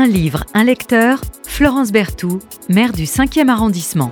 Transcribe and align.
Un 0.00 0.06
livre, 0.06 0.44
un 0.54 0.64
lecteur, 0.64 1.20
Florence 1.46 1.92
Berthoud, 1.92 2.40
maire 2.70 2.92
du 2.92 3.02
5e 3.04 3.48
arrondissement. 3.50 4.08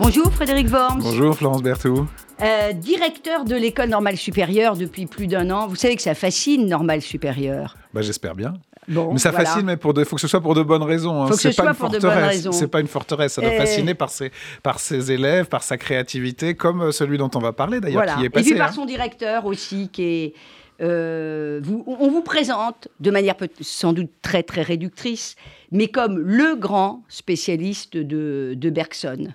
Bonjour 0.00 0.32
Frédéric 0.32 0.66
Worms. 0.68 1.00
Bonjour 1.00 1.36
Florence 1.36 1.62
Berthoud. 1.62 2.06
Euh, 2.42 2.72
directeur 2.72 3.44
de 3.44 3.54
l'école 3.54 3.88
normale 3.88 4.16
supérieure 4.16 4.76
depuis 4.76 5.06
plus 5.06 5.28
d'un 5.28 5.48
an. 5.50 5.68
Vous 5.68 5.76
savez 5.76 5.94
que 5.94 6.02
ça 6.02 6.14
fascine 6.16 6.66
normale 6.66 7.02
supérieure. 7.02 7.76
Bah, 7.94 8.02
J'espère 8.02 8.34
bien. 8.34 8.54
Bon, 8.88 9.12
mais 9.12 9.18
ça 9.20 9.30
voilà. 9.30 9.44
fascine, 9.44 9.66
mais 9.66 9.76
pour 9.76 9.94
de, 9.94 10.02
faut 10.02 10.16
que 10.16 10.22
ce 10.22 10.26
soit 10.26 10.40
pour 10.40 10.56
de 10.56 10.62
bonnes 10.64 10.82
raisons. 10.82 11.22
hein. 11.22 11.26
Faut 11.28 11.34
que 11.34 11.40
C'est 11.40 11.52
ce 11.52 11.56
pas 11.56 11.62
soit 11.62 11.70
une 11.72 11.76
pour 11.76 11.88
de 11.90 11.98
bonnes 11.98 12.10
forteresse. 12.10 12.30
raisons. 12.30 12.52
C'est 12.52 12.66
pas 12.68 12.80
une 12.80 12.86
forteresse. 12.88 13.32
Ça 13.34 13.42
doit 13.42 13.50
fasciner 13.52 13.94
par 13.94 14.10
ses, 14.10 14.32
par 14.64 14.80
ses 14.80 15.12
élèves, 15.12 15.46
par 15.46 15.62
sa 15.62 15.76
créativité, 15.76 16.54
comme 16.56 16.80
euh, 16.80 16.90
celui 16.90 17.16
dont 17.16 17.30
on 17.36 17.38
va 17.38 17.52
parler 17.52 17.78
d'ailleurs, 17.80 18.02
Voilà. 18.02 18.14
qui 18.16 18.22
est 18.24 18.26
Et 18.26 18.30
passé. 18.30 18.50
puis 18.50 18.58
par 18.58 18.70
hein. 18.70 18.72
son 18.72 18.86
directeur 18.86 19.44
aussi, 19.46 19.88
qui 19.92 20.02
est. 20.02 20.34
euh, 20.80 21.60
vous- 21.62 21.84
on 21.86 22.08
vous 22.08 22.22
présente 22.22 22.88
de 23.00 23.10
manière 23.10 23.34
sans 23.60 23.92
doute 23.92 24.10
très 24.22 24.42
très 24.42 24.62
réductrice, 24.62 25.36
mais 25.72 25.88
comme 25.88 26.18
le 26.18 26.54
grand 26.56 27.02
spécialiste 27.08 27.96
de, 27.96 28.54
de 28.56 28.70
Bergson. 28.70 29.28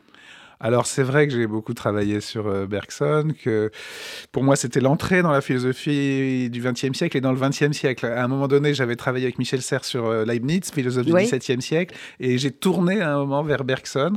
Alors 0.63 0.85
c'est 0.85 1.03
vrai 1.03 1.27
que 1.27 1.33
j'ai 1.33 1.45
beaucoup 1.45 1.73
travaillé 1.73 2.21
sur 2.21 2.47
euh, 2.47 2.65
Bergson, 2.65 3.33
que 3.43 3.69
pour 4.31 4.43
moi 4.43 4.55
c'était 4.55 4.79
l'entrée 4.79 5.21
dans 5.21 5.31
la 5.31 5.41
philosophie 5.41 6.49
du 6.49 6.61
XXe 6.61 6.97
siècle 6.97 7.17
et 7.17 7.21
dans 7.21 7.33
le 7.33 7.39
XXe 7.39 7.73
siècle. 7.73 8.05
À 8.05 8.23
un 8.23 8.29
moment 8.29 8.47
donné, 8.47 8.73
j'avais 8.73 8.95
travaillé 8.95 9.25
avec 9.25 9.39
Michel 9.39 9.61
Serres 9.61 9.83
sur 9.83 10.05
euh, 10.05 10.23
Leibniz, 10.23 10.71
philosophe 10.71 11.05
du. 11.05 11.13
XVIIe 11.13 11.61
siècle, 11.61 11.95
et 12.21 12.37
j'ai 12.37 12.51
tourné 12.51 13.01
à 13.01 13.13
un 13.13 13.17
moment 13.17 13.43
vers 13.43 13.65
Bergson. 13.65 14.13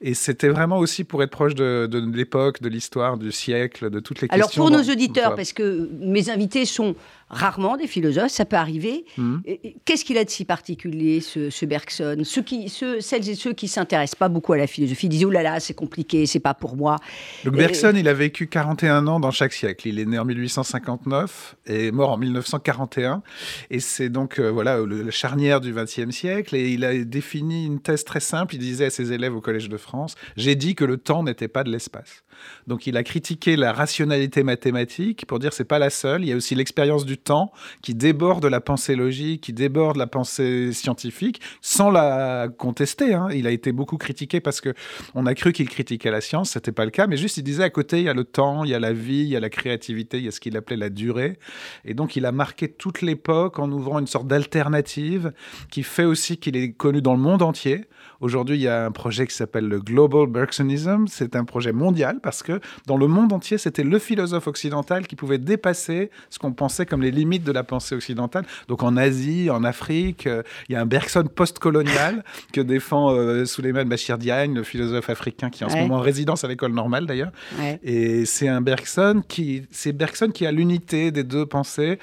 Et 0.00 0.14
c'était 0.14 0.48
vraiment 0.48 0.78
aussi 0.78 1.02
pour 1.02 1.22
être 1.22 1.30
proche 1.30 1.56
de, 1.56 1.86
de 1.90 1.98
l'époque, 2.16 2.62
de 2.62 2.68
l'histoire, 2.68 3.18
du 3.18 3.32
siècle, 3.32 3.90
de 3.90 3.98
toutes 3.98 4.20
les 4.20 4.28
Alors 4.30 4.46
questions. 4.46 4.62
pour 4.62 4.70
nos 4.70 4.82
auditeurs, 4.82 5.34
parce 5.34 5.52
que 5.52 5.88
mes 6.00 6.30
invités 6.30 6.64
sont 6.64 6.94
rarement 7.30 7.76
des 7.76 7.86
philosophes, 7.86 8.30
ça 8.30 8.44
peut 8.44 8.56
arriver. 8.56 9.04
Mhm. 9.16 9.42
Qu'est-ce 9.84 10.04
qu'il 10.04 10.18
a 10.18 10.24
de 10.24 10.30
si 10.30 10.44
particulier, 10.44 11.20
ce, 11.20 11.50
ce 11.50 11.66
Bergson? 11.66 12.22
Ceux 12.24 12.42
qui, 12.42 12.68
ceux, 12.68 13.00
Celles 13.00 13.28
et 13.28 13.34
ceux 13.34 13.52
qui 13.52 13.68
s'intéressent 13.68 14.18
pas 14.18 14.28
beaucoup 14.28 14.52
à 14.52 14.56
la 14.56 14.66
philosophie 14.66 15.08
disent 15.08 15.24
oh 15.24 15.30
là 15.30 15.42
là, 15.42 15.60
c'est 15.60 15.74
compliqué, 15.74 15.87
c'est 16.26 16.40
pas 16.40 16.54
pour 16.54 16.76
moi. 16.76 16.96
Donc 17.44 17.54
Et- 17.54 17.58
Bergson, 17.58 17.92
il 17.96 18.08
a 18.08 18.14
vécu 18.14 18.46
41 18.46 19.06
ans 19.06 19.20
dans 19.20 19.30
chaque 19.30 19.52
siècle. 19.52 19.88
Il 19.88 19.98
est 19.98 20.04
né 20.06 20.18
en 20.18 20.24
1859 20.24 21.56
et 21.66 21.90
mort 21.90 22.10
en 22.10 22.18
1941. 22.18 23.22
Et 23.70 23.80
c'est 23.80 24.08
donc 24.08 24.38
euh, 24.38 24.50
voilà 24.50 24.78
le, 24.78 25.02
la 25.02 25.10
charnière 25.10 25.60
du 25.60 25.72
XXe 25.72 26.10
siècle. 26.10 26.54
Et 26.56 26.70
il 26.70 26.84
a 26.84 26.96
défini 27.04 27.66
une 27.66 27.80
thèse 27.80 28.04
très 28.04 28.20
simple. 28.20 28.54
Il 28.54 28.58
disait 28.58 28.86
à 28.86 28.90
ses 28.90 29.12
élèves 29.12 29.34
au 29.34 29.40
Collège 29.40 29.68
de 29.68 29.76
France 29.76 30.14
J'ai 30.36 30.54
dit 30.56 30.74
que 30.74 30.84
le 30.84 30.96
temps 30.96 31.22
n'était 31.22 31.48
pas 31.48 31.64
de 31.64 31.70
l'espace. 31.70 32.22
Donc 32.66 32.86
il 32.86 32.96
a 32.96 33.02
critiqué 33.02 33.56
la 33.56 33.72
rationalité 33.72 34.42
mathématique 34.42 35.26
pour 35.26 35.38
dire 35.38 35.52
c'est 35.52 35.64
pas 35.64 35.78
la 35.78 35.90
seule. 35.90 36.22
Il 36.22 36.28
y 36.28 36.32
a 36.32 36.36
aussi 36.36 36.54
l'expérience 36.54 37.04
du 37.04 37.18
temps 37.18 37.52
qui 37.82 37.94
déborde 37.94 38.44
la 38.46 38.60
pensée 38.60 38.96
logique, 38.96 39.42
qui 39.42 39.52
déborde 39.52 39.96
la 39.96 40.06
pensée 40.06 40.72
scientifique, 40.72 41.40
sans 41.60 41.90
la 41.90 42.48
contester. 42.48 43.14
hein. 43.14 43.28
Il 43.32 43.46
a 43.46 43.50
été 43.50 43.72
beaucoup 43.72 43.96
critiqué 43.96 44.40
parce 44.40 44.60
que 44.60 44.74
on 45.14 45.26
a 45.26 45.34
cru 45.34 45.52
qu'il 45.52 45.68
critiquait 45.68 46.10
la 46.10 46.20
science, 46.20 46.50
c'était 46.50 46.72
pas 46.72 46.84
le 46.84 46.90
cas, 46.90 47.06
mais 47.06 47.16
juste 47.16 47.36
il 47.36 47.42
disait 47.42 47.64
à 47.64 47.70
côté 47.70 47.98
il 47.98 48.04
y 48.04 48.08
a 48.08 48.14
le 48.14 48.24
temps, 48.24 48.64
il 48.64 48.70
y 48.70 48.74
a 48.74 48.80
la 48.80 48.92
vie, 48.92 49.20
il 49.22 49.28
y 49.28 49.36
a 49.36 49.40
la 49.40 49.50
créativité, 49.50 50.18
il 50.18 50.24
y 50.24 50.28
a 50.28 50.30
ce 50.30 50.40
qu'il 50.40 50.56
appelait 50.56 50.76
la 50.76 50.90
durée. 50.90 51.38
Et 51.84 51.94
donc 51.94 52.16
il 52.16 52.26
a 52.26 52.32
marqué 52.32 52.68
toute 52.68 53.02
l'époque 53.02 53.58
en 53.58 53.70
ouvrant 53.70 53.98
une 53.98 54.06
sorte 54.06 54.26
d'alternative 54.26 55.32
qui 55.70 55.82
fait 55.82 56.04
aussi 56.04 56.36
qu'il 56.38 56.56
est 56.56 56.72
connu 56.72 57.02
dans 57.02 57.14
le 57.14 57.20
monde 57.20 57.42
entier. 57.42 57.84
Aujourd'hui, 58.20 58.56
il 58.56 58.62
y 58.62 58.68
a 58.68 58.84
un 58.84 58.90
projet 58.90 59.26
qui 59.26 59.34
s'appelle 59.34 59.68
le 59.68 59.80
Global 59.80 60.26
Bergsonism. 60.26 61.06
C'est 61.06 61.36
un 61.36 61.44
projet 61.44 61.72
mondial 61.72 62.20
parce 62.28 62.42
que 62.42 62.60
dans 62.84 62.98
le 62.98 63.06
monde 63.06 63.32
entier, 63.32 63.56
c'était 63.56 63.82
le 63.82 63.98
philosophe 63.98 64.48
occidental 64.48 65.06
qui 65.06 65.16
pouvait 65.16 65.38
dépasser 65.38 66.10
ce 66.28 66.38
qu'on 66.38 66.52
pensait 66.52 66.84
comme 66.84 67.00
les 67.00 67.10
limites 67.10 67.42
de 67.42 67.52
la 67.52 67.64
pensée 67.64 67.94
occidentale. 67.94 68.44
Donc 68.68 68.82
en 68.82 68.98
Asie, 68.98 69.48
en 69.48 69.64
Afrique, 69.64 70.26
euh, 70.26 70.42
il 70.68 70.74
y 70.74 70.76
a 70.76 70.82
un 70.82 70.84
Bergson 70.84 71.24
post-colonial 71.34 72.22
que 72.52 72.60
défend 72.60 73.14
euh, 73.14 73.46
Souleymane 73.46 73.88
Bachir 73.88 74.18
Diagne, 74.18 74.54
le 74.54 74.62
philosophe 74.62 75.08
africain 75.08 75.48
qui 75.48 75.62
est 75.62 75.66
en 75.66 75.70
ce 75.70 75.78
moment 75.78 75.96
en 75.96 76.00
résidence 76.00 76.44
à 76.44 76.48
l'école 76.48 76.72
normale 76.72 77.06
d'ailleurs. 77.06 77.32
Ouais. 77.58 77.80
Et 77.82 78.26
c'est 78.26 78.48
un 78.48 78.60
Bergson 78.60 79.22
qui, 79.26 79.62
c'est 79.70 79.94
Bergson 79.94 80.28
qui 80.28 80.44
a 80.44 80.52
l'unité 80.52 81.10
des 81.12 81.24
deux 81.24 81.46
pensées. 81.46 81.98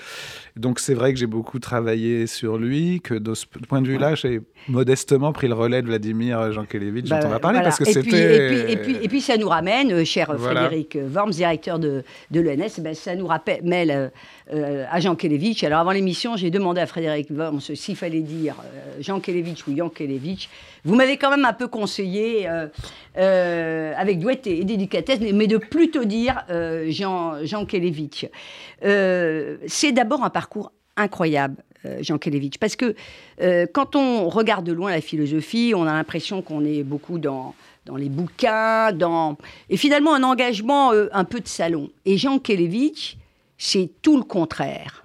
Donc 0.55 0.79
c'est 0.79 0.95
vrai 0.95 1.13
que 1.13 1.19
j'ai 1.19 1.27
beaucoup 1.27 1.59
travaillé 1.59 2.25
sur 2.25 2.57
lui, 2.57 2.99
que 3.01 3.13
de 3.13 3.35
ce 3.35 3.45
point 3.45 3.83
de 3.83 3.87
vue-là, 3.87 4.15
j'ai 4.15 4.41
modestement 4.69 5.33
pris 5.33 5.47
le 5.47 5.53
relais 5.53 5.83
de 5.83 5.87
Vladimir 5.87 6.51
Jankélévitch 6.51 7.09
Bah, 7.09 7.19
dont 7.19 7.27
on 7.27 7.29
va 7.29 7.39
parler 7.39 7.59
voilà. 7.59 7.69
parce 7.69 7.77
que 7.77 7.89
et 7.89 7.93
c'était. 7.93 8.09
Puis, 8.09 8.17
et, 8.17 8.47
puis, 8.47 8.71
et, 8.71 8.77
puis, 8.77 9.05
et 9.05 9.07
puis 9.07 9.21
ça 9.21 9.37
nous 9.37 9.49
ramène, 9.49 9.91
euh, 9.91 10.05
cher 10.15 10.27
Voilà. 10.37 10.61
Frédéric 10.61 10.97
Worms, 11.13 11.31
directeur 11.31 11.77
de, 11.79 12.03
de 12.31 12.39
l'ENS, 12.39 12.79
ben, 12.79 12.93
ça 12.95 13.15
nous 13.15 13.27
rappelle 13.27 13.91
euh, 13.91 14.07
euh, 14.53 14.85
à 14.95 14.99
Jean 14.99 15.15
Kelevitch. 15.15 15.63
Alors 15.63 15.79
avant 15.79 15.91
l'émission, 15.91 16.37
j'ai 16.37 16.51
demandé 16.51 16.79
à 16.81 16.87
Frédéric 16.87 17.27
Worms 17.31 17.61
s'il 17.61 17.95
fallait 17.95 18.21
dire 18.37 18.55
euh, 18.59 19.01
Jean 19.01 19.19
Kelevitch 19.19 19.67
ou 19.67 19.75
Jan 19.75 19.89
Kelevitch. 19.89 20.49
Vous 20.87 20.95
m'avez 20.95 21.17
quand 21.17 21.31
même 21.35 21.45
un 21.45 21.53
peu 21.61 21.67
conseillé, 21.67 22.47
euh, 22.47 22.67
euh, 23.17 23.93
avec 23.97 24.19
douette 24.19 24.47
et 24.47 24.63
délicatesse, 24.63 25.19
mais, 25.33 25.47
de 25.47 25.57
plutôt 25.57 26.05
dire 26.05 26.35
euh, 26.49 26.85
Jean, 26.89 27.43
Jean 27.43 27.65
Kelevitch. 27.65 28.27
Euh, 28.83 29.57
C'est 29.67 29.91
d'abord 29.91 30.23
un 30.23 30.29
parcours 30.29 30.71
incroyable. 30.95 31.57
euh, 31.85 31.99
Jean 32.01 32.17
Kelevitch, 32.17 32.57
parce 32.57 32.75
que 32.75 32.95
euh, 33.41 33.65
quand 33.71 33.95
on 33.95 34.29
regarde 34.29 34.65
de 34.65 34.73
loin 34.73 34.91
la 34.91 35.01
philosophie, 35.01 35.73
on 35.75 35.83
a 35.83 35.93
l'impression 35.93 36.41
qu'on 36.41 36.63
est 36.65 36.83
beaucoup 36.83 37.19
dans, 37.19 37.53
dans 37.85 37.95
les 37.95 38.09
bouquins, 38.09 38.91
dans... 38.91 39.37
et 39.69 39.77
finalement 39.77 40.13
un 40.13 40.23
engagement 40.23 40.91
euh, 40.91 41.07
un 41.13 41.23
peu 41.23 41.39
de 41.39 41.47
salon. 41.47 41.89
Et 42.05 42.17
Jean 42.17 42.39
Kelevitch, 42.39 43.17
c'est 43.57 43.89
tout 44.01 44.17
le 44.17 44.23
contraire. 44.23 45.04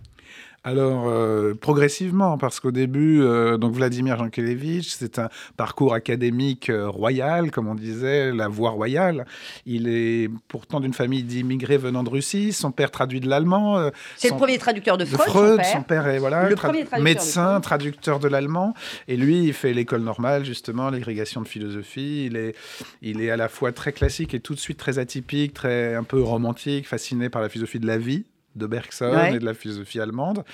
Alors, 0.62 1.08
euh, 1.08 1.54
progressivement, 1.54 2.36
parce 2.36 2.60
qu'au 2.60 2.70
début, 2.70 3.22
euh, 3.22 3.56
donc 3.56 3.72
Vladimir 3.72 4.18
Jankélévitch, 4.18 4.88
c'est 4.88 5.18
un 5.18 5.30
parcours 5.56 5.94
académique 5.94 6.68
euh, 6.68 6.86
royal, 6.86 7.50
comme 7.50 7.66
on 7.66 7.74
disait, 7.74 8.30
la 8.30 8.46
voie 8.48 8.68
royale. 8.68 9.24
Il 9.64 9.88
est 9.88 10.28
pourtant 10.48 10.80
d'une 10.80 10.92
famille 10.92 11.22
d'immigrés 11.22 11.78
venant 11.78 12.02
de 12.02 12.10
Russie. 12.10 12.52
Son 12.52 12.72
père 12.72 12.90
traduit 12.90 13.20
de 13.20 13.28
l'allemand. 13.28 13.90
C'est 14.16 14.28
son- 14.28 14.34
le 14.34 14.38
premier 14.38 14.58
traducteur 14.58 14.98
de 14.98 15.04
de 15.04 15.08
Freud, 15.08 15.60
son 15.64 15.82
père. 15.82 15.84
père 16.04 16.06
est 16.08 16.18
voilà, 16.18 16.46
Le 16.46 16.54
tra- 16.54 16.58
premier 16.68 16.84
traducteur 16.84 16.98
de 16.98 17.04
médecin, 17.04 17.48
Freud. 17.52 17.62
traducteur 17.62 18.20
de 18.20 18.28
l'allemand. 18.28 18.74
Et 19.08 19.16
lui, 19.16 19.44
il 19.44 19.54
fait 19.54 19.72
l'école 19.72 20.02
normale, 20.02 20.44
justement, 20.44 20.90
l'agrégation 20.90 21.40
de 21.40 21.48
philosophie. 21.48 22.26
Il 22.26 22.36
est, 22.36 22.54
il 23.00 23.22
est 23.22 23.30
à 23.30 23.36
la 23.38 23.48
fois 23.48 23.72
très 23.72 23.92
classique 23.92 24.34
et 24.34 24.40
tout 24.40 24.54
de 24.54 24.60
suite 24.60 24.76
très 24.78 24.98
atypique, 24.98 25.54
très 25.54 25.94
un 25.94 26.04
peu 26.04 26.20
romantique, 26.22 26.86
fasciné 26.86 27.30
par 27.30 27.40
la 27.40 27.48
philosophie 27.48 27.80
de 27.80 27.86
la 27.86 27.96
vie 27.96 28.26
de 28.60 28.66
Bergson 28.66 29.10
Ouais. 29.12 29.34
et 29.34 29.38
de 29.40 29.44
la 29.44 29.54
philosophie 29.54 29.98
allemande. 30.00 30.44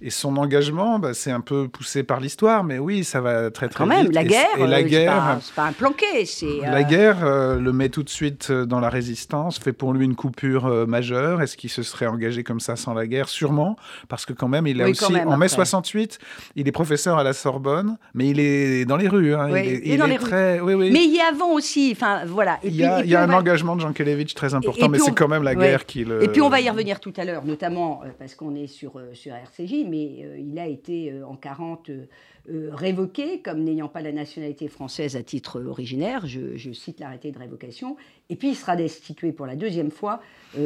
Et 0.00 0.10
son 0.10 0.36
engagement, 0.36 0.98
bah, 0.98 1.14
c'est 1.14 1.30
un 1.30 1.40
peu 1.40 1.68
poussé 1.68 2.02
par 2.02 2.18
l'histoire, 2.18 2.64
mais 2.64 2.78
oui, 2.80 3.04
ça 3.04 3.20
va 3.20 3.50
très 3.52 3.68
très 3.68 3.84
Quand 3.84 3.86
même, 3.86 4.06
vite. 4.06 4.14
la 4.14 4.22
Et- 4.22 4.26
guerre, 4.26 4.46
et, 4.58 4.66
la 4.66 4.76
euh, 4.78 4.80
c'est 4.82 4.88
guerre, 4.88 5.12
pas- 5.12 5.38
c'est 5.40 5.54
pas, 5.54 5.64
un 5.66 5.72
planqué, 5.72 6.24
c'est... 6.26 6.58
la 6.62 6.78
euh, 6.78 6.82
guerre 6.82 7.18
euh, 7.24 7.58
le 7.60 7.72
met 7.72 7.88
tout 7.88 8.02
de 8.02 8.08
suite 8.08 8.50
dans 8.50 8.80
la 8.80 8.88
résistance, 8.88 9.58
fait 9.60 9.72
pour 9.72 9.92
lui 9.92 10.04
une 10.04 10.16
coupure 10.16 10.66
euh, 10.66 10.86
majeure. 10.86 11.42
Est-ce 11.42 11.56
qu'il 11.56 11.70
se 11.70 11.82
serait 11.82 12.06
engagé 12.06 12.42
comme 12.42 12.58
ça 12.60 12.74
sans 12.76 12.94
la 12.94 13.06
guerre? 13.06 13.28
Sûrement, 13.28 13.76
parce 14.08 14.26
que 14.26 14.32
quand 14.32 14.48
même, 14.48 14.66
il 14.66 14.80
a 14.80 14.86
Oui, 14.86 14.90
aussi, 14.92 15.12
même, 15.12 15.28
en 15.28 15.36
mai 15.36 15.46
après. 15.46 15.48
68, 15.56 16.18
il 16.56 16.66
est 16.66 16.72
professeur 16.72 17.18
à 17.18 17.22
la 17.22 17.32
Sorbonne, 17.32 17.96
mais 18.14 18.28
il 18.28 18.40
est 18.40 18.84
dans 18.84 18.96
les 18.96 19.08
rues. 19.08 19.34
hein. 19.34 19.48
Oui, 19.50 19.60
il 19.64 19.68
est, 19.72 19.80
il 19.84 19.92
est 19.92 19.96
dans 19.98 20.06
est 20.06 20.08
les 20.08 20.16
rues. 20.16 20.24
très, 20.24 20.60
oui. 20.60 20.90
Mais 20.90 21.04
il 21.04 21.14
y 21.14 21.20
a 21.20 21.28
avant 21.28 21.52
aussi, 21.52 21.90
enfin 21.94 22.22
voilà. 22.26 22.58
Il 22.64 22.74
y 22.74 22.84
a, 22.84 23.00
puis 23.00 23.10
y 23.10 23.16
un 23.16 23.26
va- 23.26 23.36
engagement 23.36 23.76
de 23.76 23.80
Jankélévitch 23.82 24.34
très 24.34 24.54
important, 24.54 24.86
et 24.86 24.88
mais 24.88 24.98
c'est 24.98 25.14
quand 25.14 25.28
même 25.28 25.42
la 25.42 25.54
guerre 25.54 25.86
qui 25.86 26.04
le. 26.04 26.22
Et 26.24 26.28
puis 26.28 26.40
on 26.40 26.48
va 26.48 26.60
y 26.60 26.68
revenir 26.70 26.98
tout 27.00 27.12
à 27.16 27.24
l'heure, 27.24 27.41
notamment 27.44 28.02
euh, 28.02 28.08
parce 28.18 28.34
qu'on 28.34 28.54
est 28.54 28.66
sur, 28.66 28.98
euh, 28.98 29.14
sur 29.14 29.34
RCJ, 29.34 29.84
mais 29.86 30.24
euh, 30.24 30.38
il 30.38 30.58
a 30.58 30.66
été 30.66 31.12
en 31.22 31.36
40 31.36 31.90
euh, 31.90 32.06
euh, 32.50 32.70
révoqué 32.72 33.40
comme 33.40 33.62
n'ayant 33.62 33.88
pas 33.88 34.00
la 34.00 34.12
nationalité 34.12 34.68
française 34.68 35.16
à 35.16 35.22
titre 35.22 35.60
originaire, 35.60 36.26
je, 36.26 36.72
cite 36.72 37.00
l'arrêté 37.00 37.30
de 37.30 37.38
révocation, 37.38 37.96
et 38.30 38.36
puis 38.36 38.50
il 38.50 38.54
sera 38.56 38.76
destitué 38.76 39.32
pour 39.32 39.46
la 39.46 39.54
deuxième 39.54 39.90
fois 39.90 40.20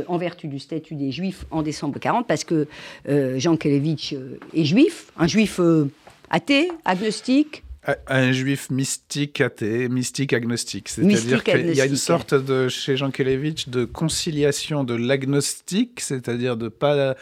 en 0.08 0.16
vertu 0.16 0.48
du 0.48 0.58
statut 0.58 0.94
des 0.94 1.12
Juifs 1.12 1.44
en 1.50 1.62
décembre 1.62 1.98
40, 1.98 2.26
parce 2.26 2.44
que 2.44 2.66
Jean 3.06 3.56
Kelevitch 3.58 4.14
est 4.54 4.64
juif, 4.64 5.12
un 5.18 5.26
juif 5.26 5.60
athée, 6.30 6.70
agnostique, 6.86 7.62
Un 8.08 8.32
juif 8.32 8.68
mystique 8.70 9.40
athée, 9.40 9.88
mystique 9.88 10.32
agnostique. 10.32 10.88
C'est-à-dire 10.88 11.44
qu'il 11.44 11.74
y 11.74 11.80
a 11.80 11.86
une 11.86 11.96
sorte 11.96 12.34
de, 12.34 12.68
chez 12.68 12.96
Jean 12.96 13.10
Kelevitch, 13.12 13.68
de 13.68 13.84
conciliation 13.84 14.82
de 14.82 14.94
l'agnostique, 14.94 16.00
c'est-à-dire 16.00 16.56
de 16.56 16.68
pas 16.68 17.14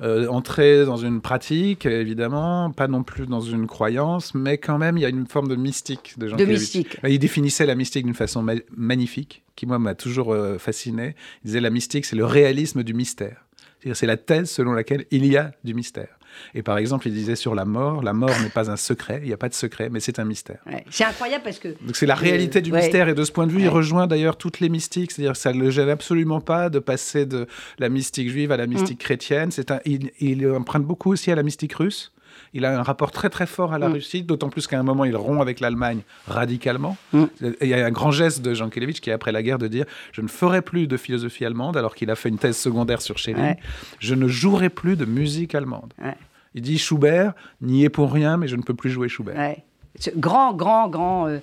euh, 0.00 0.26
entrer 0.28 0.86
dans 0.86 0.96
une 0.96 1.20
pratique, 1.20 1.84
évidemment, 1.84 2.70
pas 2.70 2.88
non 2.88 3.02
plus 3.02 3.26
dans 3.26 3.42
une 3.42 3.66
croyance, 3.66 4.34
mais 4.34 4.56
quand 4.56 4.78
même, 4.78 4.96
il 4.96 5.02
y 5.02 5.04
a 5.04 5.10
une 5.10 5.26
forme 5.26 5.48
de 5.48 5.56
mystique 5.56 6.14
de 6.18 6.28
Jean 6.28 6.36
de 6.36 6.44
mystique. 6.46 6.96
Il 7.06 7.18
définissait 7.18 7.66
la 7.66 7.74
mystique 7.74 8.06
d'une 8.06 8.14
façon 8.14 8.42
ma- 8.42 8.54
magnifique, 8.74 9.42
qui 9.56 9.66
moi 9.66 9.78
m'a 9.78 9.94
toujours 9.94 10.32
euh, 10.32 10.56
fasciné. 10.56 11.14
Il 11.44 11.48
disait 11.48 11.60
la 11.60 11.70
mystique, 11.70 12.06
c'est 12.06 12.16
le 12.16 12.24
réalisme 12.24 12.82
du 12.82 12.94
mystère. 12.94 13.44
C'est-à-dire, 13.80 13.96
C'est 13.96 14.06
la 14.06 14.16
thèse 14.16 14.50
selon 14.50 14.72
laquelle 14.72 15.04
il 15.10 15.26
y 15.26 15.36
a 15.36 15.52
du 15.64 15.74
mystère. 15.74 16.18
Et 16.54 16.62
par 16.62 16.78
exemple, 16.78 17.08
il 17.08 17.14
disait 17.14 17.36
sur 17.36 17.54
la 17.54 17.64
mort, 17.64 18.02
la 18.02 18.12
mort 18.12 18.30
n'est 18.42 18.48
pas 18.50 18.70
un 18.70 18.76
secret, 18.76 19.20
il 19.22 19.26
n'y 19.28 19.32
a 19.32 19.36
pas 19.36 19.48
de 19.48 19.54
secret, 19.54 19.88
mais 19.90 20.00
c'est 20.00 20.18
un 20.18 20.24
mystère. 20.24 20.58
Ouais. 20.66 20.84
C'est 20.90 21.04
incroyable 21.04 21.44
parce 21.44 21.58
que 21.58 21.68
Donc 21.68 21.96
c'est 21.96 22.06
la 22.06 22.14
réalité 22.14 22.60
du 22.60 22.72
ouais. 22.72 22.80
mystère 22.80 23.08
et 23.08 23.14
de 23.14 23.24
ce 23.24 23.32
point 23.32 23.46
de 23.46 23.52
vue, 23.52 23.62
il 23.62 23.68
rejoint 23.68 24.06
d'ailleurs 24.06 24.36
toutes 24.36 24.60
les 24.60 24.68
mystiques. 24.68 25.12
C'est-à-dire 25.12 25.32
que 25.32 25.38
ça 25.38 25.52
ne 25.52 25.60
le 25.60 25.70
gêne 25.70 25.88
absolument 25.88 26.40
pas 26.40 26.68
de 26.70 26.78
passer 26.78 27.26
de 27.26 27.46
la 27.78 27.88
mystique 27.88 28.28
juive 28.30 28.52
à 28.52 28.56
la 28.56 28.66
mystique 28.66 28.98
Mm. 29.00 29.04
chrétienne. 29.04 29.50
C'est 29.50 29.70
un, 29.70 29.80
il, 29.84 30.10
il 30.20 30.48
emprunte 30.50 30.84
beaucoup 30.84 31.10
aussi 31.12 31.30
à 31.30 31.34
la 31.34 31.42
mystique 31.42 31.74
russe. 31.74 32.12
Il 32.52 32.64
a 32.64 32.78
un 32.78 32.82
rapport 32.82 33.10
très 33.12 33.30
très 33.30 33.46
fort 33.46 33.72
à 33.72 33.78
la 33.78 33.88
Mm. 33.88 33.92
Russie, 33.92 34.22
d'autant 34.22 34.48
plus 34.48 34.66
qu'à 34.66 34.78
un 34.78 34.82
moment, 34.82 35.04
il 35.04 35.14
rompt 35.16 35.40
avec 35.40 35.60
l'Allemagne 35.60 36.00
radicalement. 36.26 36.96
Mm. 37.12 37.24
Et 37.42 37.54
Il 37.62 37.68
y 37.68 37.74
a 37.74 37.86
un 37.86 37.90
grand 37.90 38.10
geste 38.10 38.42
de 38.42 38.54
Jankélévitch 38.54 39.00
qui 39.00 39.10
est 39.10 39.12
après 39.12 39.32
la 39.32 39.42
guerre 39.42 39.58
de 39.58 39.68
dire 39.68 39.84
Je 40.12 40.20
ne 40.22 40.28
ferai 40.28 40.60
plus 40.62 40.86
de 40.86 40.96
philosophie 40.96 41.44
allemande, 41.44 41.76
alors 41.76 41.94
qu'il 41.94 42.10
a 42.10 42.16
fait 42.16 42.28
une 42.28 42.38
thèse 42.38 42.56
secondaire 42.56 43.00
sur 43.02 43.18
Schelling. 43.18 43.42
Ouais. 43.42 43.56
Je 44.00 44.14
ne 44.14 44.26
jouerai 44.28 44.68
plus 44.70 44.96
de 44.96 45.04
musique 45.04 45.54
allemande. 45.54 45.92
Ouais. 46.02 46.16
Il 46.54 46.62
dit 46.62 46.78
Schubert 46.78 47.34
n'y 47.60 47.84
est 47.84 47.88
pour 47.90 48.12
rien, 48.12 48.36
mais 48.36 48.48
je 48.48 48.56
ne 48.56 48.62
peux 48.62 48.74
plus 48.74 48.90
jouer 48.90 49.08
Schubert. 49.08 49.36
Ouais. 49.36 49.62
Ce 49.98 50.10
grand, 50.16 50.52
grand, 50.54 50.88
grand. 50.88 51.26
euh, 51.26 51.38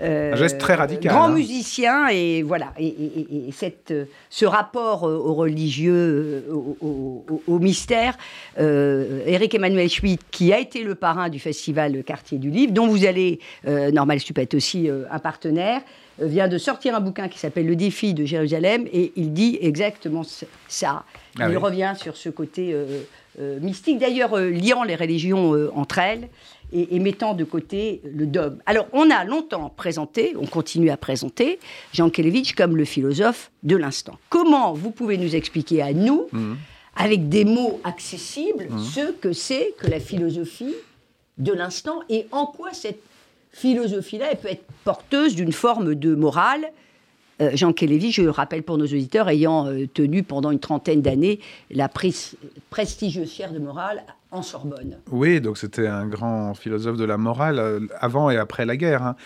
euh, 0.00 0.32
Un 0.32 0.36
geste 0.36 0.58
très 0.58 0.74
radical, 0.76 1.12
Grand 1.12 1.24
hein. 1.24 1.32
musicien, 1.34 2.06
et 2.08 2.42
voilà. 2.42 2.72
Et, 2.78 2.86
et- 2.86 3.20
et- 3.20 3.48
et 3.48 3.52
cette, 3.52 3.90
euh, 3.90 4.04
ce 4.30 4.46
rapport 4.46 5.06
euh, 5.06 5.16
au 5.16 5.34
religieux, 5.34 6.42
euh, 6.48 6.52
au, 6.52 6.76
au- 6.80 7.24
au- 7.28 7.42
au 7.48 7.58
mystère, 7.58 8.16
euh, 8.60 9.22
Eric 9.26 9.54
Emmanuel 9.54 9.88
Schmitt, 9.90 10.20
qui 10.30 10.52
a 10.52 10.60
été 10.60 10.84
le 10.84 10.94
parrain 10.94 11.28
du 11.28 11.40
festival 11.40 12.04
Quartier 12.04 12.38
du 12.38 12.50
Livre, 12.50 12.72
dont 12.72 12.86
vous 12.86 13.04
allez, 13.04 13.40
euh, 13.66 13.90
Normal 13.90 14.20
Stup 14.20 14.38
est 14.38 14.54
aussi 14.54 14.88
euh, 14.88 15.02
un 15.10 15.18
partenaire, 15.18 15.80
euh, 16.22 16.26
vient 16.26 16.46
de 16.48 16.56
sortir 16.56 16.94
un 16.94 17.00
bouquin 17.00 17.28
qui 17.28 17.38
s'appelle 17.40 17.66
Le 17.66 17.76
défi 17.76 18.14
de 18.14 18.24
Jérusalem, 18.24 18.86
et 18.92 19.12
il 19.16 19.32
dit 19.32 19.58
exactement 19.60 20.22
ça. 20.68 21.02
Ah 21.40 21.48
il 21.48 21.50
oui. 21.50 21.56
revient 21.56 21.94
sur 21.96 22.16
ce 22.16 22.28
côté 22.28 22.72
euh, 22.72 22.86
euh, 23.40 23.58
mystique, 23.60 23.98
d'ailleurs 23.98 24.34
euh, 24.36 24.50
liant 24.50 24.84
les 24.84 24.96
religions 24.96 25.54
euh, 25.54 25.70
entre 25.74 25.98
elles 25.98 26.28
et, 26.72 26.96
et 26.96 26.98
mettant 26.98 27.34
de 27.34 27.44
côté 27.44 28.00
le 28.04 28.26
dogme. 28.26 28.58
Alors, 28.66 28.86
on 28.92 29.10
a 29.10 29.24
longtemps 29.24 29.72
présenté, 29.76 30.34
on 30.38 30.46
continue 30.46 30.90
à 30.90 30.96
présenter 30.96 31.58
Jean 31.92 32.10
Kelevitch 32.10 32.54
comme 32.54 32.76
le 32.76 32.84
philosophe 32.84 33.50
de 33.62 33.76
l'instant. 33.76 34.18
Comment 34.28 34.72
vous 34.72 34.90
pouvez 34.90 35.16
nous 35.18 35.34
expliquer 35.34 35.82
à 35.82 35.92
nous, 35.92 36.26
Mhm. 36.32 36.56
avec 36.96 37.28
des 37.28 37.44
mots 37.44 37.80
accessibles, 37.84 38.68
ce 38.94 39.12
que 39.12 39.32
c'est 39.32 39.74
que 39.78 39.86
la 39.86 40.00
philosophie 40.00 40.74
de 41.38 41.52
l'instant 41.52 42.00
et 42.08 42.26
en 42.32 42.46
quoi 42.46 42.72
cette 42.72 43.00
philosophie-là 43.52 44.26
elle 44.32 44.38
peut 44.38 44.48
être 44.50 44.64
porteuse 44.84 45.34
d'une 45.34 45.52
forme 45.52 45.94
de 45.94 46.14
morale 46.14 46.66
euh, 47.40 47.50
Jean 47.54 47.72
Kelevitch, 47.72 48.16
je 48.16 48.22
le 48.22 48.30
rappelle 48.30 48.62
pour 48.62 48.78
nos 48.78 48.84
auditeurs, 48.84 49.28
ayant 49.28 49.66
euh, 49.66 49.86
tenu 49.86 50.22
pendant 50.22 50.50
une 50.50 50.60
trentaine 50.60 51.02
d'années 51.02 51.40
la 51.70 51.88
pres- 51.88 52.34
prestigieuse 52.70 53.30
chaire 53.32 53.52
de 53.52 53.58
morale 53.58 54.02
en 54.30 54.42
Sorbonne. 54.42 54.98
Oui, 55.10 55.40
donc 55.40 55.56
c'était 55.56 55.86
un 55.86 56.06
grand 56.06 56.52
philosophe 56.54 56.98
de 56.98 57.04
la 57.04 57.16
morale 57.16 57.58
euh, 57.58 57.80
avant 58.00 58.28
et 58.30 58.36
après 58.36 58.66
la 58.66 58.76
guerre. 58.76 59.02
hein. 59.02 59.16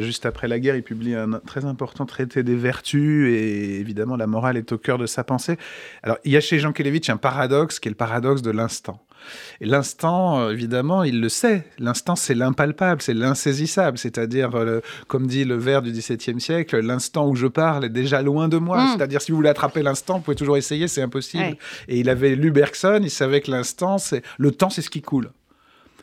Juste 0.00 0.24
après 0.26 0.48
la 0.48 0.58
guerre, 0.58 0.76
il 0.76 0.82
publie 0.82 1.14
un 1.14 1.40
très 1.44 1.64
important 1.64 2.06
traité 2.06 2.42
des 2.42 2.54
vertus 2.54 3.28
et 3.30 3.80
évidemment 3.80 4.16
la 4.16 4.26
morale 4.26 4.56
est 4.56 4.70
au 4.72 4.78
cœur 4.78 4.96
de 4.96 5.06
sa 5.06 5.24
pensée. 5.24 5.58
Alors 6.02 6.18
il 6.24 6.32
y 6.32 6.36
a 6.36 6.40
chez 6.40 6.58
Jean 6.60 6.72
Kelevitch 6.72 7.10
un 7.10 7.16
paradoxe 7.16 7.80
qui 7.80 7.88
est 7.88 7.90
le 7.90 7.96
paradoxe 7.96 8.42
de 8.42 8.52
l'instant. 8.52 9.00
Et 9.60 9.66
l'instant, 9.66 10.40
euh, 10.40 10.50
évidemment, 10.50 11.04
il 11.04 11.20
le 11.20 11.28
sait. 11.28 11.66
L'instant, 11.78 12.16
c'est 12.16 12.34
l'impalpable, 12.34 13.02
c'est 13.02 13.14
l'insaisissable. 13.14 13.98
C'est-à-dire, 13.98 14.54
euh, 14.54 14.80
comme 15.08 15.26
dit 15.26 15.44
le 15.44 15.56
vers 15.56 15.82
du 15.82 15.92
XVIIe 15.92 16.40
siècle, 16.40 16.80
l'instant 16.80 17.28
où 17.28 17.34
je 17.34 17.46
parle 17.46 17.84
est 17.84 17.90
déjà 17.90 18.22
loin 18.22 18.48
de 18.48 18.58
moi. 18.58 18.82
Mm. 18.82 18.88
C'est-à-dire, 18.96 19.22
si 19.22 19.32
vous 19.32 19.36
voulez 19.36 19.50
attraper 19.50 19.82
l'instant, 19.82 20.16
vous 20.16 20.22
pouvez 20.22 20.36
toujours 20.36 20.56
essayer, 20.56 20.88
c'est 20.88 21.02
impossible. 21.02 21.42
Ouais. 21.42 21.58
Et 21.88 22.00
il 22.00 22.08
avait 22.08 22.34
lu 22.34 22.50
Bergson, 22.50 23.00
il 23.02 23.10
savait 23.10 23.40
que 23.40 23.50
l'instant, 23.50 23.98
c'est 23.98 24.22
le 24.38 24.50
temps, 24.50 24.70
c'est 24.70 24.82
ce 24.82 24.90
qui 24.90 25.02
coule. 25.02 25.30